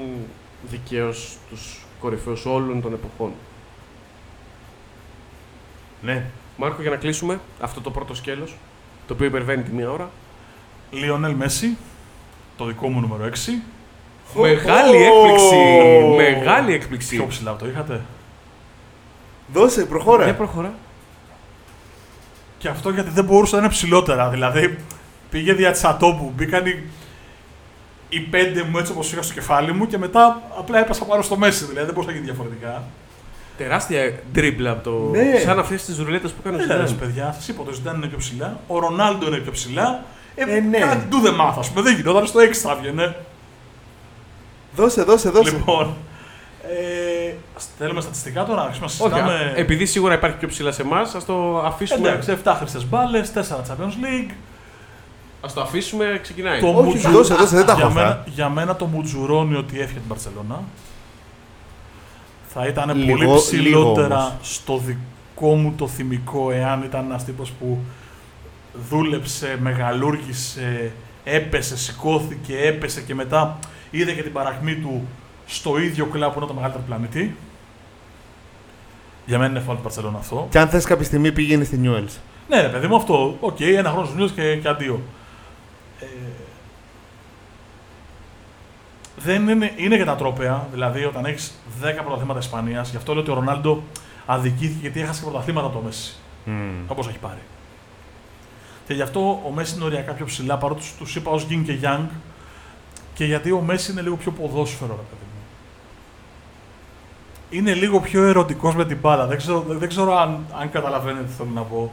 [0.70, 3.32] δικαίως τους κορυφαίους όλων των εποχών.
[6.02, 6.24] Ναι.
[6.56, 8.56] Μάρκο, για να κλείσουμε αυτό το πρώτο σκέλος,
[9.06, 10.10] το οποίο υπερβαίνει τη μία ώρα.
[10.90, 11.76] Λιονέλ Μέση,
[12.56, 13.62] το δικό μου νούμερο 6.
[14.34, 15.00] Μεγάλη Ω!
[15.00, 15.56] έκπληξη!
[16.16, 17.16] Μεγάλη έκπληξη!
[17.16, 18.00] Πιο ψηλά το είχατε.
[19.52, 20.24] Δώσε, προχώρα.
[20.24, 20.74] Για προχωρά.
[22.58, 24.28] Και αυτό γιατί δεν μπορούσε να είναι ψηλότερα.
[24.28, 24.78] Δηλαδή
[25.30, 26.32] πήγε δια τη ατόπου.
[26.36, 26.82] Μπήκαν οι,
[28.08, 31.36] οι πέντε μου έτσι όπως είχα στο κεφάλι μου και μετά απλά έπασα πάνω στο
[31.36, 31.64] μέση.
[31.64, 32.82] Δηλαδή δεν μπορούσε να γίνει διαφορετικά.
[33.56, 35.10] Τεράστια ντρίμπλα από το.
[35.10, 35.38] Ναι.
[35.44, 36.96] Σαν αυτές τις ρουλέτες που έκανε ο Δεν ρε Ζidane.
[36.98, 38.60] παιδιά, σα είπα το Ζιντάν είναι πιο ψηλά.
[38.66, 40.04] Ο Ρονάλντο είναι πιο ψηλά.
[40.34, 40.78] Ε, ναι.
[40.78, 41.82] Κάτι του δεν μάθα, ας πούμε.
[41.82, 43.16] Δεν γινόταν στο 6 θα έβγαινε.
[44.76, 45.50] Δώσε, δώσε, δώσε.
[45.50, 45.94] Λοιπόν.
[46.62, 47.32] Ε,
[47.78, 49.52] θέλουμε στατιστικά τώρα, αρχίσουμε να Όχι, συζητάμε.
[49.56, 52.08] α, επειδή σίγουρα υπάρχει πιο ψηλά σε εμάς, ας το αφήσουμε.
[52.08, 54.30] Εντάξει, 7 χρυσές μπάλες, 4 Champions League.
[55.48, 56.60] Α το αφήσουμε, ξεκινάει.
[56.60, 58.02] Το Όχι, Μουτζου- δώσε, δώσε, δεν τα για, έχω αυτά.
[58.02, 60.62] μένα, για μένα το Μουτζουρόνι ότι έφυγε την Παρσελώνα.
[62.48, 64.32] Θα ήταν Λίγο- πολύ λίγο ψηλότερα όμως.
[64.42, 67.78] στο δικό μου το θυμικό εάν ήταν ένας τύπος που
[68.88, 70.92] δούλεψε, μεγαλούργησε,
[71.24, 73.58] έπεσε, σηκώθηκε, έπεσε και μετά
[73.90, 75.06] είδε και την παρακμή του
[75.46, 77.36] στο ίδιο κλαμπ που είναι το μεγαλύτερο πλανήτη.
[79.26, 80.46] Για μένα είναι φάουλ Μπαρσελόνα αυτό.
[80.50, 82.12] Και αν θες κάποια στιγμή πήγαινε στη Newells.
[82.48, 83.36] Ναι, ρε παιδί μου, αυτό.
[83.40, 85.00] Οκ, ένα χρόνο στους και, και αντίο.
[89.22, 90.68] Δεν είναι, είναι και τα τρόπαια.
[90.72, 93.82] Δηλαδή, όταν έχεις 10 πρωταθλήματα Ισπανίας, γι' αυτό λέω ότι ο Ρονάλντο
[94.26, 96.16] αδικήθηκε γιατί έχασε και πρωταθλήματα από το Μέσι.
[96.86, 97.40] Όπως έχει πάρει.
[98.86, 101.78] Και γι' αυτό ο Μέσι είναι οριακά πιο ψηλά, παρότι τους είπα ως Yin και
[101.82, 102.06] Yang.
[103.14, 105.40] Και γιατί ο Μέση είναι λίγο πιο ποδόσφαιρο, ρε παιδί μου.
[107.50, 109.26] Είναι λίγο πιο ερωτικός με την μπάλα.
[109.26, 111.92] Δεν ξέρω, δεν ξέρω αν, αν καταλαβαίνετε τι θέλω να πω.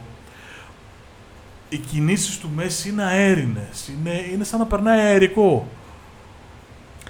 [1.68, 3.88] Οι κινήσεις του Μέση είναι αέρινες.
[3.88, 5.66] Είναι, είναι σαν να περνάει αερικό.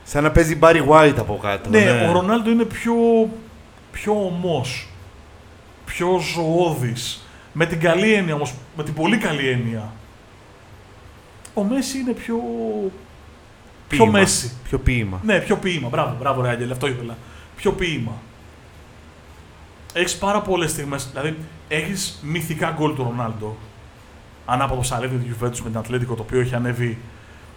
[0.08, 1.70] Σαν να παίζει Barry White από κάτω.
[1.70, 2.94] Ναι, ο Ρονάλντο είναι πιο,
[3.92, 4.88] πιο ομός.
[5.84, 7.26] Πιο ζωώδης.
[7.52, 9.92] Με την καλή έννοια όμως, με την πολύ καλή έννοια.
[11.54, 12.36] Ο Μέση είναι πιο...
[13.88, 14.18] Πιο Ποίημα.
[14.18, 14.52] Μέση.
[14.64, 15.20] Πιο ποίημα.
[15.24, 15.88] Ναι, πιο ποίημα.
[15.88, 17.16] Μπράβο, μπράβο, ρε Άγγελε, αυτό ήθελα.
[17.56, 18.12] Πιο ποίημα.
[19.92, 21.08] Έχεις πάρα πολλές στιγμές.
[21.10, 21.36] Δηλαδή,
[21.68, 23.56] έχεις μυθικά γκολ του Ρονάλντο.
[24.46, 26.98] Ανάποδο σαλίδι του Juventus με την Ατλέτικο, το οποίο έχει ανέβει,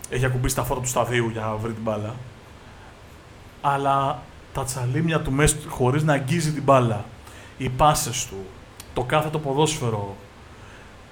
[0.10, 2.16] έχει ακουμπήσει τα φόρα του σταδίου για να βρει την μπάλα.
[3.62, 4.20] Αλλά
[4.54, 7.06] τα τσαλίμια του μέσα χωρίς να αγγίζει την μπάλα.
[7.58, 8.36] Οι πάσες του,
[8.94, 10.16] το κάθε το ποδόσφαιρο.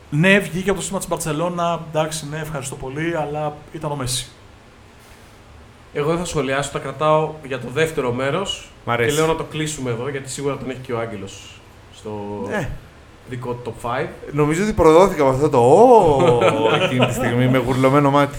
[0.10, 1.80] Ναι, βγήκε από το σήμα της Μπαρσελόνα.
[1.90, 4.28] Εντάξει, ναι, ευχαριστώ πολύ, αλλά ήταν ο Μέση.
[5.94, 8.70] Εγώ δεν θα σχολιάσω, τα κρατάω για το δεύτερο μέρος.
[8.82, 9.16] Μ' Και αρέσει.
[9.18, 11.60] λέω να το κλείσουμε εδώ γιατί σίγουρα τον έχει και ο Άγγελος
[11.96, 12.12] στο
[12.50, 12.70] Ναι.
[13.30, 14.08] δικό του top 5.
[14.32, 16.40] Νομίζω ότι προδόθηκα με αυτό το «Ω»
[16.84, 18.38] εκείνη τη στιγμή με γουρλωμένο μάτι.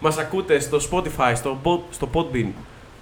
[0.00, 2.46] Μας ακούτε στο Spotify, στο, Pod- στο Podbean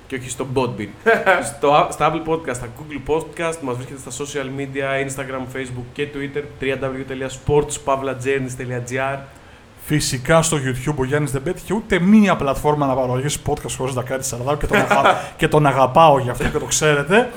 [0.06, 0.88] και όχι στο Podbean.
[1.56, 6.08] στο, στα Apple Podcast, στα Google Podcast, μας βρίσκεται στα social media, Instagram, Facebook και
[6.14, 9.18] Twitter, www.sportspavlajourneys.gr
[9.84, 14.02] Φυσικά στο YouTube ο Γιάννης δεν πέτυχε ούτε μία πλατφόρμα να παραγωγήσει podcast χωρίς να
[14.02, 15.20] κάνεις σαρδάω και, τον αγα...
[15.38, 17.30] και τον αγαπάω γι' αυτό και το ξέρετε.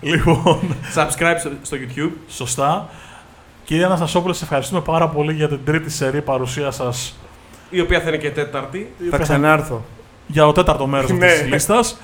[0.00, 0.60] Λοιπόν,
[0.94, 2.10] Subscribe στο, στο YouTube.
[2.28, 2.88] σωστά.
[3.64, 7.18] Κύριε Αναστασόπουλε, σε ευχαριστούμε πάρα πολύ για την τρίτη σερή παρουσία σας
[7.70, 8.92] η οποία θα είναι και τέταρτη.
[9.10, 9.84] Θα ξανάρθω.
[10.26, 11.26] για το τέταρτο μέρος Ναι.
[11.26, 12.00] αυτής της λίστας.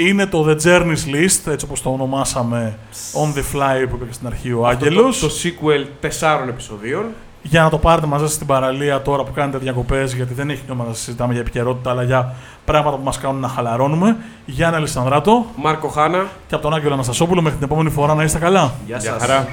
[0.00, 2.78] Είναι το The Journeys List, έτσι όπως το ονομάσαμε
[3.12, 5.18] on the fly που είπε και στην αρχή ο Άγγελος.
[5.20, 7.04] Το, το sequel τεσσάρων επεισοδίων.
[7.42, 10.62] για να το πάρετε μαζί σας στην παραλία τώρα που κάνετε διακοπές, γιατί δεν έχει
[10.68, 12.34] νόημα να συζητάμε για επικαιρότητα, αλλά για
[12.64, 14.16] πράγματα που μας κάνουν να χαλαρώνουμε.
[14.46, 16.26] Γιάννη Αλισανδράτο Μάρκο Χάνα.
[16.48, 17.42] και από τον Άγγελο Αναστασόπουλο.
[17.42, 18.72] Μέχρι την επόμενη φορά να είστε καλά.
[18.86, 19.20] Γεια Γεια σας.
[19.20, 19.48] χαρά.